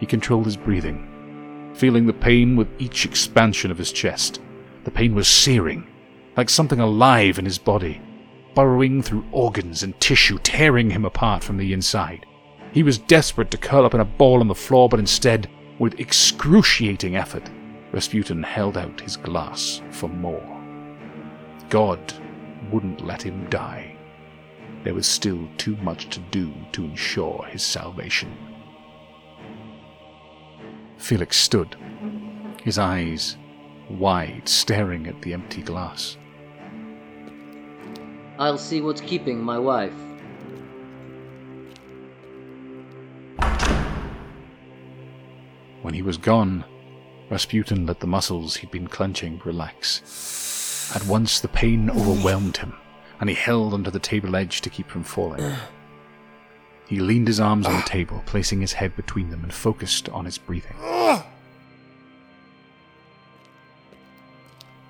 he 0.00 0.06
controlled 0.06 0.46
his 0.46 0.56
breathing, 0.56 1.70
feeling 1.74 2.06
the 2.06 2.12
pain 2.12 2.56
with 2.56 2.68
each 2.80 3.04
expansion 3.04 3.70
of 3.70 3.78
his 3.78 3.92
chest. 3.92 4.40
The 4.84 4.90
pain 4.90 5.14
was 5.14 5.28
searing, 5.28 5.86
like 6.36 6.48
something 6.48 6.80
alive 6.80 7.38
in 7.38 7.44
his 7.44 7.58
body, 7.58 8.00
burrowing 8.54 9.02
through 9.02 9.26
organs 9.30 9.82
and 9.82 9.98
tissue, 10.00 10.38
tearing 10.38 10.90
him 10.90 11.04
apart 11.04 11.44
from 11.44 11.58
the 11.58 11.72
inside. 11.72 12.26
He 12.72 12.82
was 12.82 12.98
desperate 12.98 13.50
to 13.50 13.58
curl 13.58 13.84
up 13.84 13.94
in 13.94 14.00
a 14.00 14.04
ball 14.04 14.40
on 14.40 14.48
the 14.48 14.54
floor, 14.54 14.88
but 14.88 15.00
instead, 15.00 15.50
with 15.78 16.00
excruciating 16.00 17.14
effort, 17.14 17.50
Rasputin 17.92 18.42
held 18.42 18.78
out 18.78 19.00
his 19.00 19.16
glass 19.16 19.82
for 19.90 20.08
more. 20.08 20.60
God 21.68 22.00
wouldn't 22.70 23.04
let 23.04 23.22
him 23.22 23.48
die. 23.50 23.96
There 24.82 24.94
was 24.94 25.06
still 25.06 25.48
too 25.58 25.76
much 25.76 26.08
to 26.10 26.20
do 26.30 26.52
to 26.72 26.84
ensure 26.84 27.44
his 27.50 27.62
salvation. 27.62 28.34
Felix 31.00 31.36
stood, 31.36 31.76
his 32.62 32.78
eyes 32.78 33.36
wide, 33.88 34.48
staring 34.48 35.06
at 35.06 35.20
the 35.22 35.32
empty 35.32 35.62
glass. 35.62 36.16
I'll 38.38 38.58
see 38.58 38.80
what's 38.80 39.00
keeping 39.00 39.42
my 39.42 39.58
wife. 39.58 39.92
When 45.82 45.94
he 45.94 46.02
was 46.02 46.18
gone, 46.18 46.64
Rasputin 47.30 47.86
let 47.86 48.00
the 48.00 48.06
muscles 48.06 48.56
he'd 48.56 48.70
been 48.70 48.86
clenching 48.86 49.40
relax. 49.44 50.92
At 50.94 51.06
once 51.06 51.40
the 51.40 51.48
pain 51.48 51.90
overwhelmed 51.90 52.58
him, 52.58 52.74
and 53.20 53.28
he 53.28 53.34
held 53.34 53.74
onto 53.74 53.90
the 53.90 53.98
table 53.98 54.36
edge 54.36 54.60
to 54.60 54.70
keep 54.70 54.88
from 54.88 55.04
falling. 55.04 55.54
He 56.90 56.98
leaned 56.98 57.28
his 57.28 57.38
arms 57.38 57.66
on 57.66 57.76
the 57.76 57.82
table, 57.86 58.20
placing 58.26 58.60
his 58.60 58.72
head 58.72 58.96
between 58.96 59.30
them 59.30 59.44
and 59.44 59.54
focused 59.54 60.08
on 60.08 60.24
his 60.24 60.38
breathing. 60.38 60.76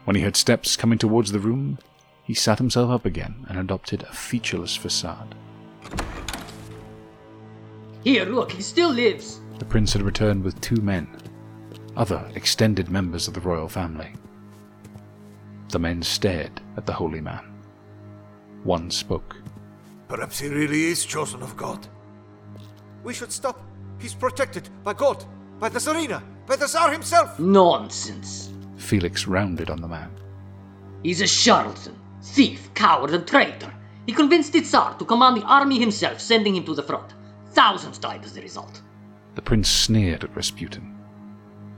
When 0.05 0.17
he 0.17 0.23
heard 0.23 0.35
steps 0.35 0.77
coming 0.77 0.99
towards 0.99 1.31
the 1.31 1.39
room, 1.39 1.79
he 2.25 2.33
sat 2.33 2.59
himself 2.59 2.91
up 2.91 3.05
again 3.05 3.45
and 3.49 3.59
adopted 3.59 4.03
a 4.03 4.13
featureless 4.13 4.75
facade. 4.75 5.35
Here, 8.03 8.25
look, 8.25 8.51
he 8.51 8.63
still 8.63 8.91
lives. 8.91 9.41
The 9.59 9.67
prince 9.67 9.93
had 9.93 10.03
returned 10.03 10.43
with 10.43 10.61
two 10.63 10.81
men, 10.81 11.07
other 11.97 12.29
extended 12.35 12.89
members 12.89 13.29
of 13.29 13.35
the 13.35 13.41
royal 13.41 13.69
family. 13.69 14.15
The 15.69 15.79
men 15.79 16.03
stared 16.03 16.63
at 16.79 16.87
the 16.87 16.95
holy 16.95 17.21
man. 17.21 17.45
One 18.65 18.91
spoke. 18.91 19.37
Perhaps 20.11 20.40
he 20.40 20.49
really 20.49 20.87
is 20.87 21.07
chosen 21.07 21.40
of 21.40 21.57
God. 21.57 21.87
We 23.05 23.14
should 23.14 23.31
stop. 23.31 23.62
He's 24.01 24.12
protected 24.12 24.68
by 24.83 24.92
God, 24.92 25.25
by 25.61 25.68
the 25.68 25.79
Tsarina, 25.79 26.20
by 26.46 26.57
the 26.57 26.66
Tsar 26.66 26.90
himself. 26.90 27.38
Nonsense. 27.38 28.53
Felix 28.77 29.29
rounded 29.29 29.70
on 29.70 29.81
the 29.81 29.87
man. 29.87 30.11
He's 31.05 31.20
a 31.20 31.29
charlatan, 31.29 31.96
thief, 32.23 32.75
coward, 32.75 33.12
and 33.12 33.25
traitor. 33.25 33.73
He 34.05 34.12
convinced 34.12 34.53
the 34.53 34.62
Tsar 34.62 34.99
to 34.99 35.05
command 35.05 35.37
the 35.37 35.46
army 35.46 35.79
himself, 35.79 36.20
sending 36.20 36.57
him 36.57 36.64
to 36.64 36.75
the 36.75 36.83
front. 36.83 37.14
Thousands 37.53 37.99
died 37.99 38.25
as 38.25 38.37
a 38.37 38.40
result. 38.40 38.83
The 39.37 39.42
prince 39.42 39.70
sneered 39.70 40.25
at 40.25 40.35
Rasputin. 40.35 40.92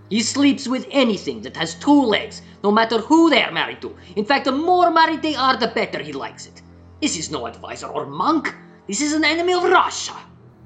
He 0.09 0.23
sleeps 0.23 0.67
with 0.67 0.87
anything 0.91 1.43
that 1.43 1.59
has 1.59 1.75
two 1.75 2.03
legs, 2.03 2.41
no 2.65 2.71
matter 2.71 2.97
who 2.97 3.29
they 3.29 3.43
are 3.43 3.53
married 3.53 3.83
to. 3.83 3.95
In 4.17 4.25
fact, 4.25 4.47
the 4.47 4.53
more 4.53 4.91
married 4.91 5.21
they 5.21 5.35
are, 5.35 5.59
the 5.59 5.69
better 5.69 6.03
he 6.03 6.15
likes 6.15 6.47
it. 6.47 6.63
This 7.03 7.19
is 7.19 7.33
no 7.33 7.47
advisor 7.47 7.89
or 7.89 8.07
monk. 8.07 8.55
This 8.87 9.01
is 9.01 9.13
an 9.13 9.25
enemy 9.25 9.55
of 9.55 9.65
Russia. 9.65 10.15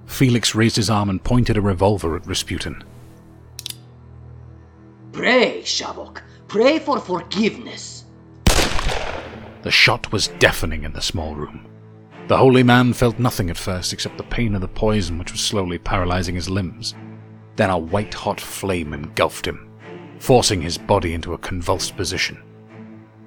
Felix 0.05 0.55
raised 0.55 0.77
his 0.77 0.91
arm 0.91 1.09
and 1.09 1.25
pointed 1.25 1.57
a 1.57 1.63
revolver 1.63 2.15
at 2.15 2.27
Rasputin. 2.27 2.85
Pray, 5.13 5.63
Shavok. 5.63 6.21
Pray 6.47 6.79
for 6.79 7.01
forgiveness. 7.01 8.05
The 9.63 9.71
shot 9.71 10.13
was 10.13 10.29
deafening 10.29 10.85
in 10.85 10.93
the 10.93 11.01
small 11.01 11.35
room. 11.35 11.67
The 12.29 12.37
holy 12.37 12.63
man 12.63 12.93
felt 12.93 13.19
nothing 13.19 13.49
at 13.49 13.57
first 13.57 13.95
except 13.95 14.19
the 14.19 14.25
pain 14.25 14.55
of 14.55 14.61
the 14.61 14.69
poison 14.69 15.19
which 15.19 15.33
was 15.33 15.41
slowly 15.41 15.79
paralyzing 15.79 16.35
his 16.35 16.51
limbs. 16.51 16.95
Then 17.57 17.71
a 17.71 17.79
white 17.79 18.13
hot 18.13 18.43
flame 18.43 18.93
engulfed 18.93 19.47
him, 19.47 19.71
forcing 20.19 20.61
his 20.61 20.77
body 20.77 21.15
into 21.15 21.33
a 21.33 21.39
convulsed 21.39 21.97
position. 21.97 22.43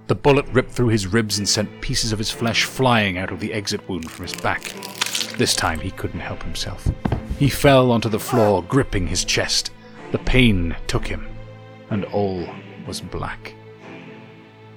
The 0.10 0.16
bullet 0.16 0.48
ripped 0.48 0.72
through 0.72 0.88
his 0.88 1.06
ribs 1.06 1.38
and 1.38 1.48
sent 1.48 1.82
pieces 1.82 2.12
of 2.12 2.18
his 2.18 2.32
flesh 2.32 2.64
flying 2.64 3.20
out 3.20 3.32
of 3.32 3.40
the 3.40 3.54
exit 3.54 3.88
wound 3.88 4.10
from 4.10 4.26
his 4.26 4.34
back. 4.34 4.74
This 5.38 5.56
time 5.56 5.80
he 5.80 5.92
couldn't 5.92 6.20
help 6.20 6.42
himself. 6.42 6.90
He 7.38 7.48
fell 7.48 7.92
onto 7.92 8.10
the 8.10 8.18
floor, 8.18 8.64
gripping 8.64 9.06
his 9.06 9.24
chest. 9.24 9.70
The 10.12 10.18
pain 10.18 10.76
took 10.88 11.06
him, 11.06 11.28
and 11.92 12.06
all 12.06 12.44
was 12.88 13.02
black. 13.02 13.54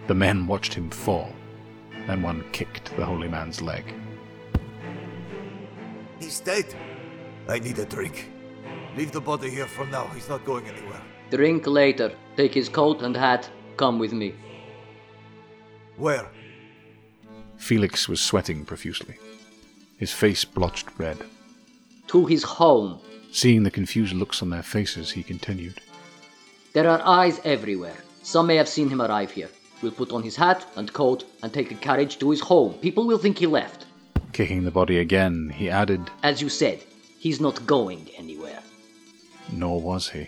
The 0.07 0.15
men 0.15 0.47
watched 0.47 0.75
him 0.75 0.91
fall. 0.91 1.33
Then 2.07 2.21
one 2.21 2.45
kicked 2.53 2.95
the 2.97 3.07
holy 3.07 3.29
man's 3.29 3.63
leg. 3.63 3.95
He's 6.21 6.41
dead. 6.41 6.75
I 7.49 7.59
need 7.59 7.79
a 7.79 7.87
drink. 7.87 8.31
Leave 8.99 9.13
the 9.13 9.21
body 9.23 9.49
here 9.49 9.67
for 9.67 9.87
now. 9.87 10.09
He's 10.09 10.29
not 10.29 10.45
going 10.45 10.67
anywhere. 10.67 11.01
Drink 11.31 11.67
later. 11.67 12.13
Take 12.37 12.53
his 12.53 12.69
coat 12.69 13.01
and 13.01 13.17
hat. 13.17 13.51
Come 13.79 13.99
with 13.99 14.13
me. 14.13 14.35
Where? 16.03 16.27
Felix 17.59 18.09
was 18.09 18.21
sweating 18.21 18.65
profusely, 18.65 19.19
his 19.99 20.11
face 20.11 20.45
blotched 20.45 20.89
red. 20.99 21.17
To 22.09 22.27
his 22.27 22.43
home. 22.43 22.99
Seeing 23.31 23.63
the 23.63 23.71
confused 23.71 24.13
looks 24.13 24.43
on 24.43 24.51
their 24.51 24.65
faces, 24.65 25.13
he 25.13 25.23
continued. 25.23 25.81
There 26.73 26.91
are 26.91 27.01
eyes 27.05 27.41
everywhere. 27.45 27.99
Some 28.25 28.49
may 28.49 28.57
have 28.57 28.69
seen 28.69 28.91
him 28.91 29.01
arrive 29.01 29.31
here. 29.31 29.49
We'll 29.81 29.93
put 29.93 30.11
on 30.11 30.25
his 30.25 30.35
hat 30.35 30.67
and 30.75 30.93
coat 30.93 31.23
and 31.41 31.53
take 31.53 31.71
a 31.71 31.77
carriage 31.77 32.19
to 32.19 32.31
his 32.33 32.41
home. 32.41 32.75
People 32.81 33.07
will 33.07 33.19
think 33.19 33.39
he 33.39 33.47
left. 33.47 33.87
Kicking 34.33 34.65
the 34.65 34.73
body 34.73 34.99
again, 34.99 35.51
he 35.51 35.71
added, 35.71 36.11
As 36.25 36.43
you 36.43 36.49
said, 36.49 36.83
he's 37.21 37.41
not 37.41 37.65
going 37.65 38.09
anywhere. 38.19 38.65
Nor 39.53 39.81
was 39.81 40.09
he. 40.09 40.27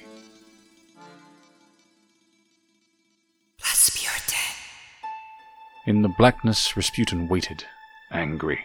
In 5.87 6.01
the 6.01 6.09
blackness, 6.09 6.77
Rasputin 6.77 7.29
waited, 7.29 7.65
angry. 8.11 8.61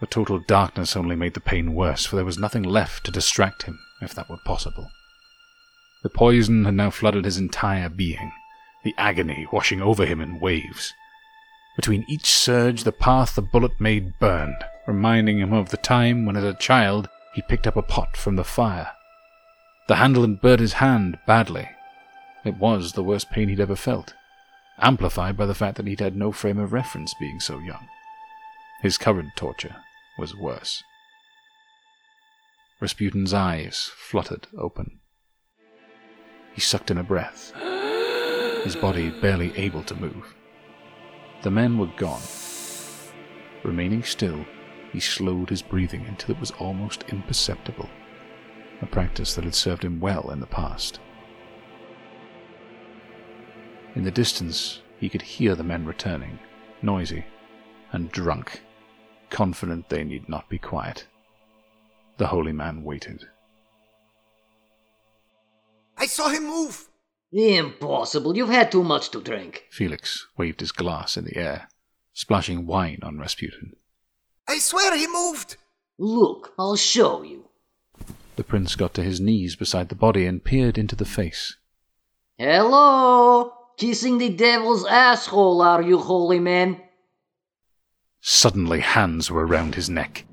The 0.00 0.06
total 0.06 0.38
darkness 0.38 0.96
only 0.96 1.16
made 1.16 1.34
the 1.34 1.40
pain 1.40 1.74
worse, 1.74 2.06
for 2.06 2.16
there 2.16 2.24
was 2.24 2.38
nothing 2.38 2.62
left 2.62 3.04
to 3.04 3.10
distract 3.10 3.64
him, 3.64 3.78
if 4.00 4.14
that 4.14 4.30
were 4.30 4.38
possible. 4.44 4.90
The 6.02 6.08
poison 6.08 6.64
had 6.64 6.74
now 6.74 6.90
flooded 6.90 7.26
his 7.26 7.36
entire 7.36 7.88
being, 7.90 8.32
the 8.84 8.94
agony 8.96 9.46
washing 9.52 9.82
over 9.82 10.06
him 10.06 10.20
in 10.20 10.40
waves. 10.40 10.94
Between 11.76 12.04
each 12.08 12.26
surge, 12.26 12.84
the 12.84 12.92
path 12.92 13.34
the 13.34 13.42
bullet 13.42 13.78
made 13.78 14.18
burned, 14.18 14.64
reminding 14.86 15.40
him 15.40 15.52
of 15.52 15.70
the 15.70 15.76
time 15.76 16.24
when, 16.24 16.36
as 16.36 16.44
a 16.44 16.54
child, 16.54 17.08
he 17.34 17.42
picked 17.42 17.66
up 17.66 17.76
a 17.76 17.82
pot 17.82 18.16
from 18.16 18.36
the 18.36 18.44
fire. 18.44 18.92
The 19.88 19.96
handle 19.96 20.22
had 20.22 20.40
burnt 20.40 20.60
his 20.60 20.74
hand 20.74 21.18
badly. 21.26 21.68
It 22.44 22.56
was 22.56 22.92
the 22.92 23.02
worst 23.02 23.30
pain 23.30 23.48
he'd 23.48 23.60
ever 23.60 23.76
felt, 23.76 24.14
amplified 24.78 25.36
by 25.36 25.46
the 25.46 25.54
fact 25.54 25.76
that 25.76 25.86
he'd 25.86 26.00
had 26.00 26.16
no 26.16 26.32
frame 26.32 26.58
of 26.58 26.72
reference 26.72 27.14
being 27.14 27.40
so 27.40 27.58
young. 27.58 27.88
His 28.82 28.98
current 28.98 29.30
torture 29.36 29.76
was 30.18 30.36
worse. 30.36 30.82
Rasputin's 32.80 33.32
eyes 33.32 33.90
fluttered 33.96 34.46
open. 34.58 35.00
He 36.52 36.60
sucked 36.60 36.90
in 36.90 36.98
a 36.98 37.02
breath, 37.02 37.52
his 38.64 38.76
body 38.76 39.10
barely 39.10 39.56
able 39.56 39.82
to 39.84 39.94
move. 39.94 40.34
The 41.42 41.50
men 41.50 41.78
were 41.78 41.90
gone. 41.96 42.22
Remaining 43.62 44.02
still, 44.02 44.44
he 44.92 45.00
slowed 45.00 45.50
his 45.50 45.62
breathing 45.62 46.04
until 46.06 46.34
it 46.34 46.40
was 46.40 46.52
almost 46.52 47.04
imperceptible, 47.08 47.88
a 48.82 48.86
practice 48.86 49.34
that 49.34 49.44
had 49.44 49.54
served 49.54 49.84
him 49.84 49.98
well 49.98 50.30
in 50.30 50.40
the 50.40 50.46
past. 50.46 51.00
In 53.94 54.02
the 54.02 54.10
distance, 54.10 54.80
he 54.98 55.08
could 55.08 55.22
hear 55.22 55.54
the 55.54 55.62
men 55.62 55.86
returning, 55.86 56.38
noisy 56.82 57.24
and 57.92 58.10
drunk, 58.10 58.62
confident 59.30 59.88
they 59.88 60.02
need 60.02 60.28
not 60.28 60.48
be 60.48 60.58
quiet. 60.58 61.06
The 62.16 62.26
holy 62.26 62.52
man 62.52 62.82
waited. 62.82 63.24
I 65.96 66.06
saw 66.06 66.28
him 66.28 66.46
move. 66.46 66.88
Impossible. 67.32 68.36
You've 68.36 68.48
had 68.48 68.70
too 68.70 68.82
much 68.82 69.10
to 69.10 69.20
drink. 69.20 69.64
Felix 69.70 70.26
waved 70.36 70.60
his 70.60 70.72
glass 70.72 71.16
in 71.16 71.24
the 71.24 71.36
air, 71.36 71.68
splashing 72.12 72.66
wine 72.66 73.00
on 73.02 73.18
Rasputin. 73.18 73.74
I 74.48 74.58
swear 74.58 74.96
he 74.96 75.06
moved. 75.06 75.56
Look, 75.98 76.52
I'll 76.58 76.76
show 76.76 77.22
you. 77.22 77.48
The 78.36 78.44
prince 78.44 78.74
got 78.74 78.94
to 78.94 79.02
his 79.02 79.20
knees 79.20 79.54
beside 79.54 79.88
the 79.88 79.94
body 79.94 80.26
and 80.26 80.42
peered 80.42 80.78
into 80.78 80.96
the 80.96 81.04
face. 81.04 81.56
Hello? 82.36 83.52
Kissing 83.76 84.18
the 84.18 84.28
devil's 84.28 84.86
asshole, 84.86 85.60
are 85.60 85.82
you, 85.82 85.98
holy 85.98 86.38
man? 86.38 86.80
Suddenly, 88.20 88.80
hands 88.80 89.30
were 89.30 89.46
around 89.46 89.74
his 89.74 89.90
neck, 89.90 90.24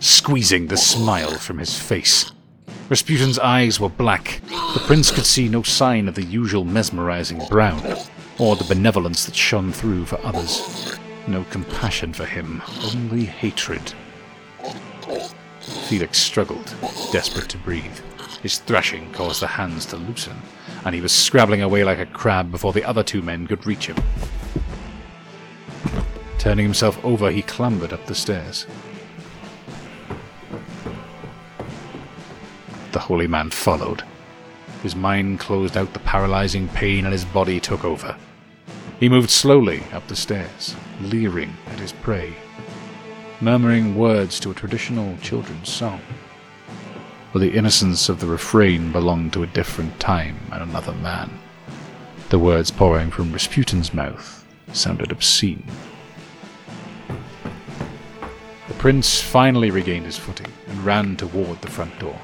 squeezing 0.00 0.68
the 0.68 0.76
smile 0.76 1.32
from 1.32 1.58
his 1.58 1.78
face. 1.78 2.32
Rasputin's 2.88 3.38
eyes 3.38 3.78
were 3.78 3.90
black. 3.90 4.40
The 4.48 4.82
prince 4.86 5.10
could 5.10 5.26
see 5.26 5.48
no 5.48 5.62
sign 5.62 6.08
of 6.08 6.14
the 6.14 6.24
usual 6.24 6.64
mesmerizing 6.64 7.42
brown, 7.48 7.96
or 8.38 8.56
the 8.56 8.64
benevolence 8.64 9.26
that 9.26 9.36
shone 9.36 9.70
through 9.70 10.06
for 10.06 10.18
others. 10.24 10.98
No 11.26 11.44
compassion 11.50 12.12
for 12.12 12.24
him, 12.24 12.62
only 12.94 13.24
hatred. 13.24 13.92
Felix 15.88 16.18
struggled, 16.18 16.74
desperate 17.12 17.48
to 17.50 17.58
breathe. 17.58 17.98
His 18.42 18.58
thrashing 18.58 19.12
caused 19.12 19.42
the 19.42 19.46
hands 19.46 19.86
to 19.86 19.96
loosen, 19.96 20.36
and 20.84 20.94
he 20.94 21.00
was 21.00 21.12
scrabbling 21.12 21.62
away 21.62 21.84
like 21.84 21.98
a 21.98 22.06
crab 22.06 22.50
before 22.50 22.72
the 22.72 22.84
other 22.84 23.02
two 23.02 23.22
men 23.22 23.46
could 23.46 23.66
reach 23.66 23.86
him. 23.86 23.96
Turning 26.38 26.64
himself 26.64 27.02
over, 27.04 27.30
he 27.30 27.42
clambered 27.42 27.92
up 27.92 28.04
the 28.06 28.14
stairs. 28.14 28.66
The 32.90 32.98
holy 32.98 33.26
man 33.26 33.50
followed. 33.50 34.02
His 34.82 34.96
mind 34.96 35.38
closed 35.38 35.76
out 35.76 35.92
the 35.92 36.00
paralyzing 36.00 36.68
pain 36.68 37.04
and 37.04 37.12
his 37.12 37.24
body 37.24 37.60
took 37.60 37.84
over. 37.84 38.16
He 38.98 39.08
moved 39.08 39.30
slowly 39.30 39.84
up 39.92 40.06
the 40.08 40.16
stairs, 40.16 40.74
leering 41.00 41.56
at 41.68 41.78
his 41.78 41.92
prey, 41.92 42.34
murmuring 43.40 43.96
words 43.96 44.38
to 44.40 44.50
a 44.50 44.54
traditional 44.54 45.16
children's 45.18 45.68
song. 45.68 46.00
But 47.32 47.40
the 47.40 47.54
innocence 47.54 48.08
of 48.08 48.20
the 48.20 48.26
refrain 48.26 48.92
belonged 48.92 49.32
to 49.32 49.42
a 49.42 49.46
different 49.46 49.98
time 49.98 50.38
and 50.50 50.62
another 50.62 50.92
man. 50.92 51.38
The 52.28 52.38
words 52.38 52.70
pouring 52.70 53.10
from 53.10 53.32
Rasputin's 53.32 53.94
mouth 53.94 54.44
sounded 54.72 55.10
obscene. 55.10 55.66
The 58.68 58.74
prince 58.74 59.20
finally 59.20 59.70
regained 59.70 60.06
his 60.06 60.18
footing 60.18 60.52
and 60.68 60.84
ran 60.84 61.16
toward 61.16 61.60
the 61.60 61.70
front 61.70 61.98
door 61.98 62.18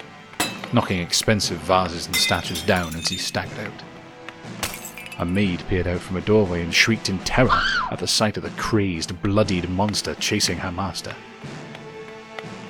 knocking 0.73 1.01
expensive 1.01 1.59
vases 1.59 2.07
and 2.07 2.17
statues 2.17 2.63
down 2.63 2.95
as 2.95 3.09
he 3.09 3.17
staggered 3.17 3.59
out. 3.59 3.83
A 5.19 5.25
maid 5.25 5.63
peered 5.69 5.87
out 5.87 6.01
from 6.01 6.17
a 6.17 6.21
doorway 6.21 6.63
and 6.63 6.73
shrieked 6.73 7.09
in 7.09 7.19
terror 7.21 7.61
at 7.91 7.99
the 7.99 8.07
sight 8.07 8.37
of 8.37 8.43
the 8.43 8.51
crazed, 8.51 9.21
bloodied 9.23 9.69
monster 9.69 10.15
chasing 10.17 10.59
her 10.59 10.71
master. 10.71 11.15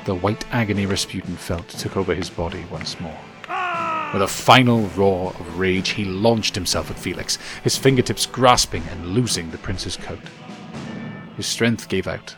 The 0.09 0.15
white 0.15 0.47
agony 0.51 0.87
Rasputin 0.87 1.37
felt 1.37 1.69
took 1.69 1.95
over 1.95 2.15
his 2.15 2.31
body 2.31 2.65
once 2.71 2.99
more. 2.99 3.21
With 4.15 4.23
a 4.23 4.27
final 4.27 4.87
roar 4.97 5.35
of 5.39 5.59
rage, 5.59 5.91
he 5.91 6.07
launched 6.07 6.55
himself 6.55 6.91
at 6.91 6.99
Felix, 6.99 7.37
his 7.63 7.77
fingertips 7.77 8.25
grasping 8.25 8.83
and 8.91 9.09
losing 9.09 9.51
the 9.51 9.59
prince's 9.59 9.99
coat. 9.99 10.23
His 11.37 11.45
strength 11.45 11.91
gave 11.91 12.07
out, 12.07 12.35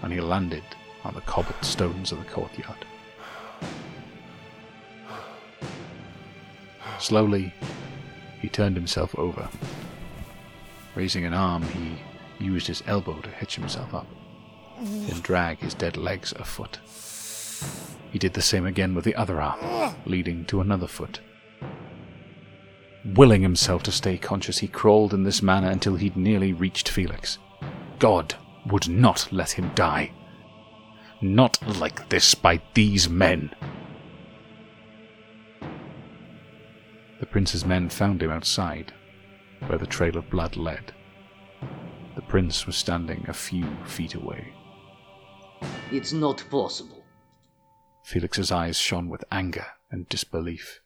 and 0.00 0.10
he 0.10 0.22
landed 0.22 0.62
on 1.04 1.12
the 1.12 1.20
cobbled 1.20 1.62
stones 1.62 2.12
of 2.12 2.18
the 2.18 2.30
courtyard. 2.30 2.86
Slowly, 6.98 7.52
he 8.40 8.48
turned 8.48 8.74
himself 8.74 9.14
over. 9.18 9.50
Raising 10.94 11.26
an 11.26 11.34
arm, 11.34 11.62
he 11.62 11.98
used 12.42 12.68
his 12.68 12.82
elbow 12.86 13.20
to 13.20 13.28
hitch 13.28 13.56
himself 13.56 13.92
up, 13.92 14.06
then 14.80 15.20
drag 15.20 15.58
his 15.58 15.74
dead 15.74 15.96
legs 15.96 16.32
a 16.36 16.44
foot. 16.44 16.78
He 18.10 18.18
did 18.18 18.34
the 18.34 18.42
same 18.42 18.66
again 18.66 18.94
with 18.94 19.04
the 19.04 19.14
other 19.14 19.40
arm, 19.40 19.94
leading 20.04 20.44
to 20.46 20.60
another 20.60 20.86
foot. 20.86 21.20
Willing 23.04 23.42
himself 23.42 23.82
to 23.84 23.92
stay 23.92 24.18
conscious, 24.18 24.58
he 24.58 24.68
crawled 24.68 25.14
in 25.14 25.22
this 25.22 25.42
manner 25.42 25.70
until 25.70 25.96
he'd 25.96 26.16
nearly 26.16 26.52
reached 26.52 26.88
Felix. 26.88 27.38
God 27.98 28.34
would 28.66 28.88
not 28.88 29.28
let 29.30 29.52
him 29.52 29.70
die. 29.74 30.12
Not 31.20 31.58
like 31.78 32.08
this 32.08 32.34
by 32.34 32.60
these 32.74 33.08
men. 33.08 33.54
The 37.20 37.26
prince's 37.26 37.64
men 37.64 37.88
found 37.88 38.22
him 38.22 38.30
outside, 38.30 38.92
where 39.66 39.78
the 39.78 39.86
trail 39.86 40.16
of 40.16 40.28
blood 40.28 40.56
led. 40.56 40.92
The 42.14 42.22
prince 42.22 42.66
was 42.66 42.76
standing 42.76 43.24
a 43.28 43.32
few 43.32 43.66
feet 43.86 44.14
away. 44.14 44.52
It's 45.90 46.12
not 46.12 46.44
possible. 46.50 47.04
Felix's 48.02 48.52
eyes 48.52 48.78
shone 48.78 49.08
with 49.08 49.24
anger 49.30 49.66
and 49.90 50.08
disbelief. 50.08 50.80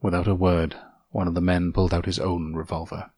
Without 0.00 0.28
a 0.28 0.34
word, 0.34 0.76
one 1.10 1.28
of 1.28 1.34
the 1.34 1.40
men 1.40 1.72
pulled 1.72 1.94
out 1.94 2.06
his 2.06 2.18
own 2.18 2.54
revolver. 2.54 3.10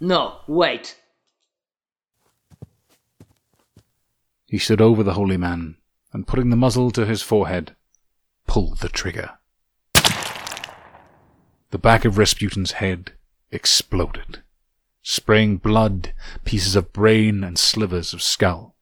No, 0.00 0.38
wait! 0.46 0.96
He 4.46 4.58
stood 4.58 4.80
over 4.80 5.02
the 5.02 5.14
holy 5.14 5.36
man, 5.36 5.76
and 6.12 6.26
putting 6.26 6.50
the 6.50 6.56
muzzle 6.56 6.90
to 6.92 7.04
his 7.04 7.22
forehead, 7.22 7.76
pulled 8.46 8.78
the 8.78 8.88
trigger. 8.88 9.32
The 11.70 11.78
back 11.78 12.04
of 12.06 12.16
Rasputin's 12.16 12.72
head 12.72 13.12
exploded, 13.50 14.42
spraying 15.10 15.56
blood, 15.56 16.12
pieces 16.44 16.76
of 16.76 16.92
brain, 16.92 17.42
and 17.42 17.58
slivers 17.58 18.12
of 18.12 18.22
skull. 18.22 18.76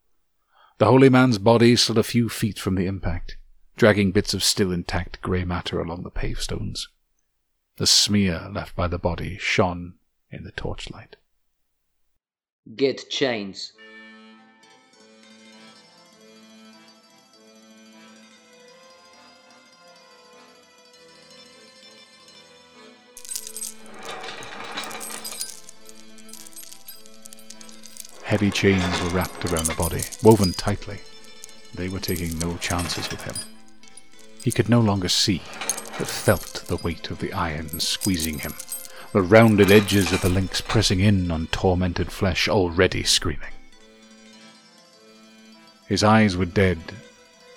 The 0.79 0.87
holy 0.87 1.09
man's 1.09 1.39
body 1.39 1.77
slid 1.77 1.99
a 1.99 2.03
few 2.03 2.29
feet 2.29 2.59
from 2.59 2.75
the 2.75 2.87
impact, 2.87 3.37
dragging 3.77 4.11
bits 4.11 4.35
of 4.35 4.43
still 4.43 4.73
intact 4.73 5.23
grey 5.23 5.45
matter 5.45 5.81
along 5.81 6.03
the 6.03 6.11
pavestones. 6.11 6.89
The 7.77 7.87
smear 7.87 8.49
left 8.53 8.75
by 8.75 8.89
the 8.89 8.99
body 8.99 9.39
shone 9.39 9.95
in 10.29 10.43
the 10.43 10.51
torchlight. 10.51 11.15
Get 12.75 13.09
chains. 13.09 13.73
Heavy 28.27 28.51
chains 28.51 29.01
were 29.01 29.11
wrapped 29.11 29.45
around 29.45 29.67
the 29.67 29.75
body, 29.77 30.03
woven 30.21 30.53
tightly. 30.53 30.99
They 31.73 31.89
were 31.89 32.01
taking 32.01 32.37
no 32.41 32.57
chances 32.57 33.09
with 33.09 33.23
him. 33.23 33.37
He 34.43 34.51
could 34.51 34.69
no 34.69 34.81
longer 34.81 35.09
see, 35.09 35.43
but 35.97 36.09
felt 36.09 36.65
the 36.67 36.79
weight 36.79 37.09
of 37.13 37.21
the 37.21 37.33
iron 37.33 37.79
squeezing 37.79 38.41
him, 38.41 38.55
the 39.13 39.23
rounded 39.23 39.71
edges 39.71 40.13
of 40.13 40.23
the 40.23 40.29
links 40.29 40.61
pressing 40.61 40.99
in 40.99 41.31
on 41.31 41.47
tormented 41.53 42.11
flesh 42.11 42.49
already 42.49 43.05
screaming. 43.05 43.53
His 45.87 46.03
eyes 46.03 46.37
were 46.37 46.47
dead, 46.47 46.81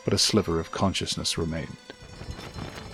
but 0.06 0.14
a 0.14 0.20
sliver 0.20 0.60
of 0.60 0.70
consciousness 0.70 1.36
remained. 1.36 1.78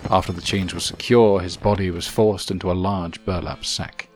After 0.10 0.32
the 0.32 0.42
chains 0.42 0.74
were 0.74 0.80
secure, 0.80 1.42
his 1.42 1.58
body 1.58 1.92
was 1.92 2.08
forced 2.08 2.52
into 2.52 2.72
a 2.72 2.84
large 2.88 3.26
burlap 3.26 3.66
sack. 3.66 4.08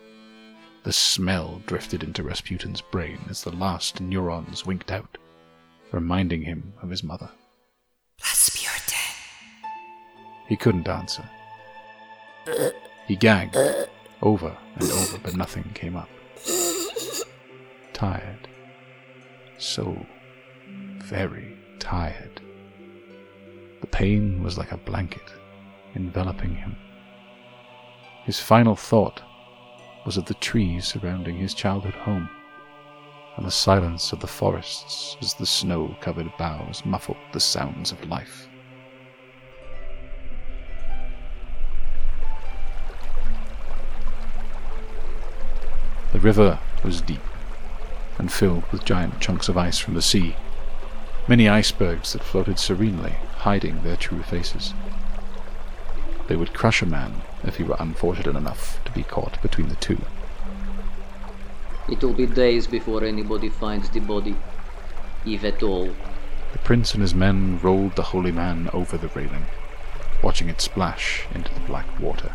The 0.83 0.93
smell 0.93 1.61
drifted 1.65 2.03
into 2.03 2.23
Rasputin's 2.23 2.81
brain 2.81 3.19
as 3.29 3.43
the 3.43 3.51
last 3.51 3.99
neurons 3.99 4.65
winked 4.65 4.91
out, 4.91 5.17
reminding 5.91 6.41
him 6.43 6.73
of 6.81 6.89
his 6.89 7.03
mother. 7.03 7.29
Rasputin. 8.21 8.97
He 10.47 10.55
couldn't 10.55 10.87
answer. 10.87 11.23
He 13.07 13.15
gagged 13.15 13.57
over 14.21 14.57
and 14.75 14.91
over, 14.91 15.17
but 15.19 15.35
nothing 15.35 15.69
came 15.73 15.97
up. 15.97 16.09
Tired. 17.93 18.47
So 19.57 20.05
very 21.03 21.57
tired. 21.79 22.41
The 23.81 23.87
pain 23.87 24.41
was 24.41 24.57
like 24.57 24.71
a 24.71 24.77
blanket 24.77 25.33
enveloping 25.95 26.55
him. 26.55 26.77
His 28.23 28.39
final 28.39 28.75
thought 28.75 29.21
was 30.05 30.17
of 30.17 30.25
the 30.25 30.33
trees 30.35 30.87
surrounding 30.87 31.37
his 31.37 31.53
childhood 31.53 31.93
home, 31.93 32.29
and 33.37 33.45
the 33.45 33.51
silence 33.51 34.11
of 34.11 34.19
the 34.19 34.27
forests 34.27 35.17
as 35.21 35.33
the 35.33 35.45
snow 35.45 35.95
covered 36.01 36.31
boughs 36.37 36.83
muffled 36.85 37.17
the 37.31 37.39
sounds 37.39 37.91
of 37.91 38.07
life. 38.09 38.47
The 46.11 46.19
river 46.19 46.59
was 46.83 47.01
deep 47.01 47.21
and 48.17 48.31
filled 48.31 48.69
with 48.71 48.83
giant 48.83 49.19
chunks 49.19 49.47
of 49.47 49.57
ice 49.57 49.77
from 49.77 49.93
the 49.93 50.01
sea, 50.01 50.35
many 51.27 51.47
icebergs 51.47 52.13
that 52.13 52.23
floated 52.23 52.59
serenely, 52.59 53.13
hiding 53.37 53.83
their 53.83 53.95
true 53.95 54.23
faces. 54.23 54.73
They 56.27 56.35
would 56.35 56.53
crush 56.53 56.81
a 56.81 56.85
man 56.85 57.21
if 57.43 57.57
he 57.57 57.63
were 57.63 57.77
unfortunate 57.79 58.35
enough 58.35 58.78
to 58.89 58.95
be 58.95 59.03
caught 59.03 59.41
between 59.41 59.69
the 59.69 59.75
two. 59.75 59.99
It 61.89 62.03
will 62.03 62.13
be 62.13 62.25
days 62.25 62.67
before 62.67 63.03
anybody 63.03 63.49
finds 63.49 63.89
the 63.89 63.99
body, 63.99 64.35
if 65.25 65.43
at 65.43 65.63
all. 65.63 65.89
The 66.51 66.59
prince 66.59 66.93
and 66.93 67.01
his 67.01 67.13
men 67.13 67.59
rolled 67.59 67.95
the 67.95 68.03
holy 68.03 68.31
man 68.31 68.69
over 68.73 68.97
the 68.97 69.07
railing, 69.09 69.45
watching 70.23 70.49
it 70.49 70.61
splash 70.61 71.27
into 71.33 71.53
the 71.53 71.59
black 71.61 71.87
water. 71.99 72.31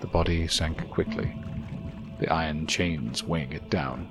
The 0.00 0.06
body 0.06 0.48
sank 0.48 0.88
quickly, 0.90 1.34
the 2.18 2.32
iron 2.32 2.66
chains 2.66 3.24
weighing 3.24 3.52
it 3.52 3.68
down. 3.70 4.10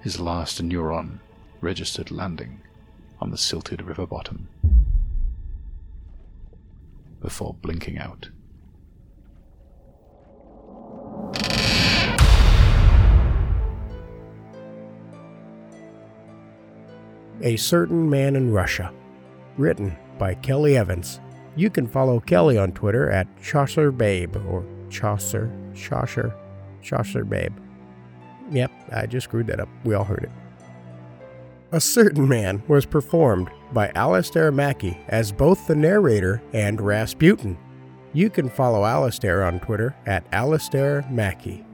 His 0.00 0.18
last 0.18 0.62
neuron 0.62 1.20
registered 1.60 2.10
landing 2.10 2.60
on 3.22 3.30
the 3.30 3.38
silted 3.38 3.80
river 3.82 4.04
bottom 4.04 4.48
before 7.20 7.54
blinking 7.62 7.96
out. 7.96 8.28
A 17.42 17.56
Certain 17.56 18.10
Man 18.10 18.34
in 18.34 18.52
Russia, 18.52 18.92
written 19.56 19.96
by 20.18 20.34
Kelly 20.34 20.76
Evans. 20.76 21.20
You 21.54 21.70
can 21.70 21.86
follow 21.86 22.18
Kelly 22.18 22.58
on 22.58 22.72
Twitter 22.72 23.08
at 23.08 23.28
Chaucer 23.40 23.92
Babe 23.92 24.34
or 24.48 24.64
Chaucer, 24.90 25.48
Chaucer, 25.76 26.34
Chaucer 26.82 27.24
Babe. 27.24 27.56
Yep, 28.50 28.72
I 28.90 29.06
just 29.06 29.24
screwed 29.24 29.46
that 29.46 29.60
up. 29.60 29.68
We 29.84 29.94
all 29.94 30.04
heard 30.04 30.24
it. 30.24 30.41
A 31.74 31.80
Certain 31.80 32.28
Man 32.28 32.62
was 32.68 32.84
performed 32.84 33.48
by 33.72 33.90
Alistair 33.94 34.52
Mackey 34.52 34.98
as 35.08 35.32
both 35.32 35.66
the 35.66 35.74
narrator 35.74 36.42
and 36.52 36.78
Rasputin. 36.78 37.56
You 38.12 38.28
can 38.28 38.50
follow 38.50 38.84
Alistair 38.84 39.42
on 39.42 39.58
Twitter 39.58 39.96
at 40.04 40.26
Alistair 40.32 41.02
Mackey. 41.10 41.64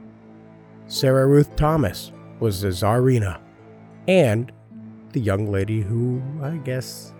Sarah 0.87 1.27
Ruth 1.27 1.53
Thomas 1.57 2.13
was 2.39 2.61
the 2.61 2.69
Tsarina, 2.69 3.41
and 4.07 4.53
the 5.11 5.19
young 5.19 5.51
lady 5.51 5.81
who, 5.81 6.21
I 6.41 6.51
guess, 6.57 7.13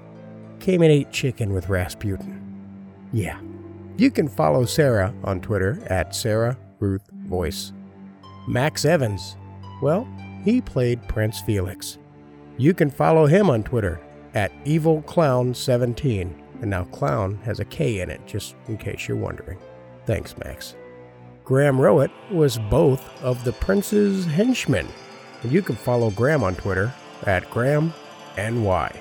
came 0.62 0.82
and 0.82 0.90
ate 0.90 1.12
chicken 1.12 1.52
with 1.52 1.68
Rasputin. 1.68 2.42
Yeah. 3.12 3.42
You 3.98 4.10
can 4.10 4.30
follow 4.30 4.64
Sarah 4.64 5.14
on 5.26 5.42
Twitter 5.42 5.82
at 5.88 6.16
Sarah 6.16 6.58
Ruth 6.80 7.10
Voice. 7.26 7.74
Max 8.48 8.86
Evans, 8.86 9.36
well, 9.82 10.08
he 10.46 10.62
played 10.62 11.06
Prince 11.10 11.42
Felix. 11.42 11.98
You 12.60 12.74
can 12.74 12.90
follow 12.90 13.26
him 13.26 13.50
on 13.50 13.64
Twitter 13.64 14.02
at 14.34 14.52
EvilClown17. 14.66 16.34
And 16.62 16.70
now 16.70 16.84
Clown 16.84 17.40
has 17.46 17.62
a 17.62 17.66
K 17.66 18.02
in 18.02 18.10
it, 18.10 18.20
just 18.28 18.54
in 18.68 18.78
case 18.78 19.08
you're 19.08 19.16
wondering. 19.16 19.58
Thanks, 20.06 20.38
Max. 20.38 20.76
Graham 21.46 21.78
Rowat 21.78 22.12
was 22.32 22.58
both 22.70 23.02
of 23.24 23.46
the 23.46 23.54
Prince's 23.54 24.26
henchmen. 24.26 24.90
And 25.42 25.54
you 25.54 25.62
can 25.62 25.78
follow 25.78 26.12
Graham 26.12 26.44
on 26.44 26.56
Twitter 26.56 26.94
at 27.26 27.50
GrahamNY. 27.50 28.98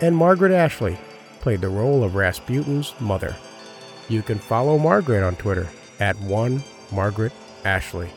And 0.00 0.16
Margaret 0.16 0.52
Ashley 0.52 0.96
played 1.40 1.60
the 1.60 1.68
role 1.68 2.02
of 2.02 2.14
Rasputin's 2.14 2.94
mother. 2.98 3.36
You 4.08 4.22
can 4.22 4.38
follow 4.38 4.78
Margaret 4.78 5.22
on 5.22 5.36
Twitter 5.36 5.68
at 6.00 6.18
one 6.20 6.64
Margaret 6.90 7.32
Ashley. 7.62 8.08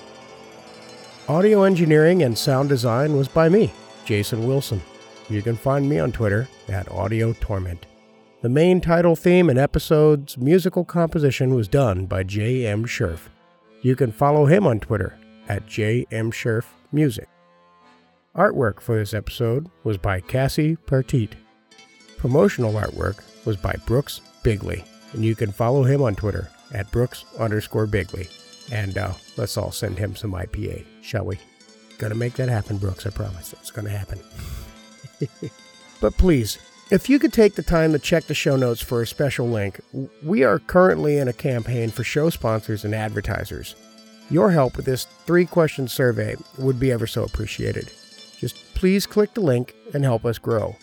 Audio 1.27 1.63
engineering 1.63 2.23
and 2.23 2.37
sound 2.37 2.69
design 2.69 3.17
was 3.17 3.27
by 3.27 3.49
me, 3.49 3.73
Jason 4.09 4.47
Wilson. 4.47 4.81
You 5.29 5.43
can 5.43 5.55
find 5.55 5.87
me 5.87 5.99
on 5.99 6.11
Twitter 6.11 6.47
at 6.67 6.89
Audio 6.89 7.33
Torment. 7.33 7.85
The 8.41 8.49
main 8.49 8.81
title 8.81 9.15
theme 9.15 9.51
and 9.51 9.59
episode's 9.59 10.35
musical 10.35 10.83
composition 10.83 11.53
was 11.53 11.67
done 11.67 12.07
by 12.07 12.23
J.M. 12.23 12.85
Scherf. 12.85 13.27
You 13.83 13.95
can 13.95 14.11
follow 14.11 14.47
him 14.47 14.65
on 14.65 14.79
Twitter 14.79 15.15
at 15.47 15.67
J.M. 15.67 16.31
Scherf 16.31 16.63
Music. 16.91 17.29
Artwork 18.35 18.81
for 18.81 18.97
this 18.97 19.13
episode 19.13 19.69
was 19.83 19.99
by 19.99 20.21
Cassie 20.21 20.75
Pertit. 20.87 21.33
Promotional 22.17 22.73
artwork 22.73 23.21
was 23.45 23.57
by 23.57 23.75
Brooks 23.85 24.21
Bigley, 24.41 24.83
and 25.13 25.23
you 25.23 25.35
can 25.35 25.51
follow 25.51 25.83
him 25.83 26.01
on 26.01 26.15
Twitter 26.15 26.49
at 26.73 26.89
Brooks 26.89 27.25
underscore 27.37 27.85
Bigley. 27.85 28.27
And 28.71 28.97
uh, 28.97 29.13
let's 29.37 29.55
all 29.55 29.71
send 29.71 29.99
him 29.99 30.15
some 30.15 30.31
IPA, 30.31 30.83
shall 31.03 31.25
we? 31.25 31.37
Gonna 31.99 32.15
make 32.15 32.33
that 32.35 32.49
happen, 32.49 32.77
Brooks, 32.77 33.05
I 33.05 33.11
promise. 33.11 33.53
It's 33.53 33.71
gonna 33.71 33.89
happen. 33.89 34.19
but 36.01 36.17
please, 36.17 36.57
if 36.91 37.07
you 37.09 37.19
could 37.19 37.33
take 37.33 37.53
the 37.53 37.61
time 37.61 37.91
to 37.91 37.99
check 37.99 38.25
the 38.25 38.33
show 38.33 38.55
notes 38.55 38.81
for 38.81 39.01
a 39.01 39.07
special 39.07 39.47
link, 39.47 39.79
we 40.23 40.43
are 40.43 40.59
currently 40.59 41.17
in 41.17 41.27
a 41.27 41.33
campaign 41.33 41.91
for 41.91 42.03
show 42.03 42.31
sponsors 42.31 42.83
and 42.83 42.95
advertisers. 42.95 43.75
Your 44.31 44.49
help 44.51 44.77
with 44.77 44.85
this 44.85 45.05
three 45.25 45.45
question 45.45 45.87
survey 45.87 46.35
would 46.57 46.79
be 46.79 46.91
ever 46.91 47.05
so 47.05 47.23
appreciated. 47.23 47.91
Just 48.39 48.55
please 48.75 49.05
click 49.05 49.33
the 49.33 49.41
link 49.41 49.75
and 49.93 50.03
help 50.03 50.25
us 50.25 50.37
grow. 50.37 50.77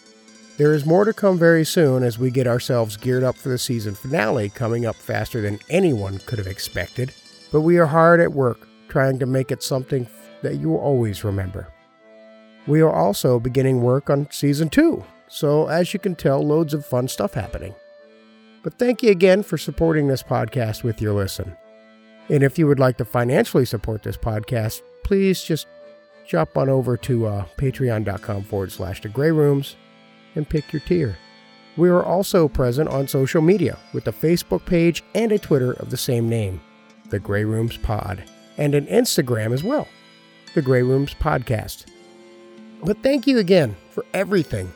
There 0.58 0.74
is 0.74 0.86
more 0.86 1.04
to 1.04 1.12
come 1.12 1.38
very 1.38 1.64
soon 1.64 2.02
as 2.02 2.18
we 2.18 2.30
get 2.30 2.46
ourselves 2.46 2.96
geared 2.96 3.24
up 3.24 3.36
for 3.36 3.48
the 3.48 3.58
season 3.58 3.94
finale 3.94 4.48
coming 4.48 4.84
up 4.84 4.96
faster 4.96 5.40
than 5.40 5.60
anyone 5.70 6.18
could 6.26 6.38
have 6.38 6.46
expected. 6.46 7.12
But 7.52 7.62
we 7.62 7.78
are 7.78 7.86
hard 7.86 8.20
at 8.20 8.32
work 8.32 8.68
trying 8.88 9.18
to 9.18 9.26
make 9.26 9.50
it 9.50 9.62
something 9.62 10.06
that 10.42 10.56
you 10.56 10.70
will 10.70 10.78
always 10.78 11.24
remember. 11.24 11.68
We 12.66 12.80
are 12.80 12.92
also 12.92 13.38
beginning 13.38 13.80
work 13.80 14.10
on 14.10 14.28
season 14.30 14.68
two, 14.68 15.04
so 15.28 15.68
as 15.68 15.92
you 15.92 16.00
can 16.00 16.14
tell, 16.14 16.42
loads 16.42 16.74
of 16.74 16.84
fun 16.84 17.08
stuff 17.08 17.34
happening. 17.34 17.74
But 18.62 18.78
thank 18.78 19.02
you 19.02 19.10
again 19.10 19.42
for 19.42 19.56
supporting 19.56 20.08
this 20.08 20.22
podcast 20.22 20.82
with 20.82 21.00
your 21.00 21.12
listen. 21.12 21.56
And 22.28 22.42
if 22.42 22.58
you 22.58 22.66
would 22.66 22.80
like 22.80 22.96
to 22.96 23.04
financially 23.04 23.64
support 23.64 24.02
this 24.02 24.16
podcast, 24.16 24.82
please 25.04 25.42
just 25.42 25.68
jump 26.26 26.56
on 26.56 26.68
over 26.68 26.96
to 26.96 27.26
uh, 27.26 27.44
patreon.com 27.56 28.42
forward 28.42 28.72
slash 28.72 29.00
the 29.00 29.08
grey 29.08 29.30
rooms 29.30 29.76
and 30.34 30.48
pick 30.48 30.72
your 30.72 30.80
tier. 30.80 31.16
We 31.76 31.88
are 31.90 32.02
also 32.02 32.48
present 32.48 32.88
on 32.88 33.06
social 33.06 33.42
media 33.42 33.78
with 33.92 34.08
a 34.08 34.12
Facebook 34.12 34.64
page 34.64 35.04
and 35.14 35.30
a 35.30 35.38
Twitter 35.38 35.72
of 35.72 35.90
the 35.90 35.96
same 35.96 36.28
name, 36.28 36.60
The 37.10 37.20
Grey 37.20 37.44
Rooms 37.44 37.76
Pod, 37.76 38.24
and 38.56 38.74
an 38.74 38.86
Instagram 38.86 39.52
as 39.52 39.62
well, 39.62 39.86
The 40.56 40.62
Grey 40.62 40.80
Rooms 40.80 41.12
Podcast. 41.12 41.84
But 42.82 43.02
thank 43.02 43.26
you 43.26 43.38
again 43.38 43.76
for 43.90 44.06
everything. 44.14 44.72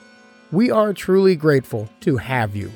We 0.53 0.71
are 0.71 0.93
truly 0.93 1.37
grateful 1.37 1.89
to 2.01 2.19
have 2.19 2.55
you. 2.55 2.71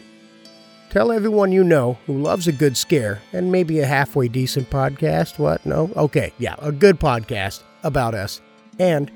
Tell 0.89 1.13
everyone 1.13 1.53
you 1.53 1.65
know 1.65 1.99
who 2.07 2.17
loves 2.17 2.49
a 2.49 2.53
good 2.53 2.79
scare 2.79 3.21
and 3.35 3.53
maybe 3.53 3.81
a 3.81 3.87
halfway 3.87 4.29
decent 4.29 4.71
podcast. 4.71 5.39
What? 5.39 5.67
No? 5.67 5.91
Okay, 5.95 6.33
yeah, 6.39 6.55
a 6.61 6.73
good 6.73 6.99
podcast 6.99 7.63
about 7.83 8.15
us. 8.15 8.41
And 8.79 9.11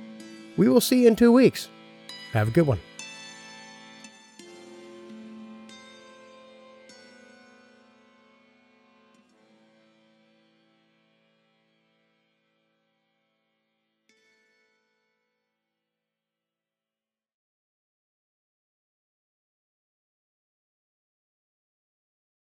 we 0.59 0.68
will 0.68 0.82
see 0.82 1.05
you 1.05 1.09
in 1.09 1.16
two 1.16 1.32
weeks. 1.32 1.70
Have 2.34 2.49
a 2.49 2.51
good 2.51 2.66
one. 2.66 2.80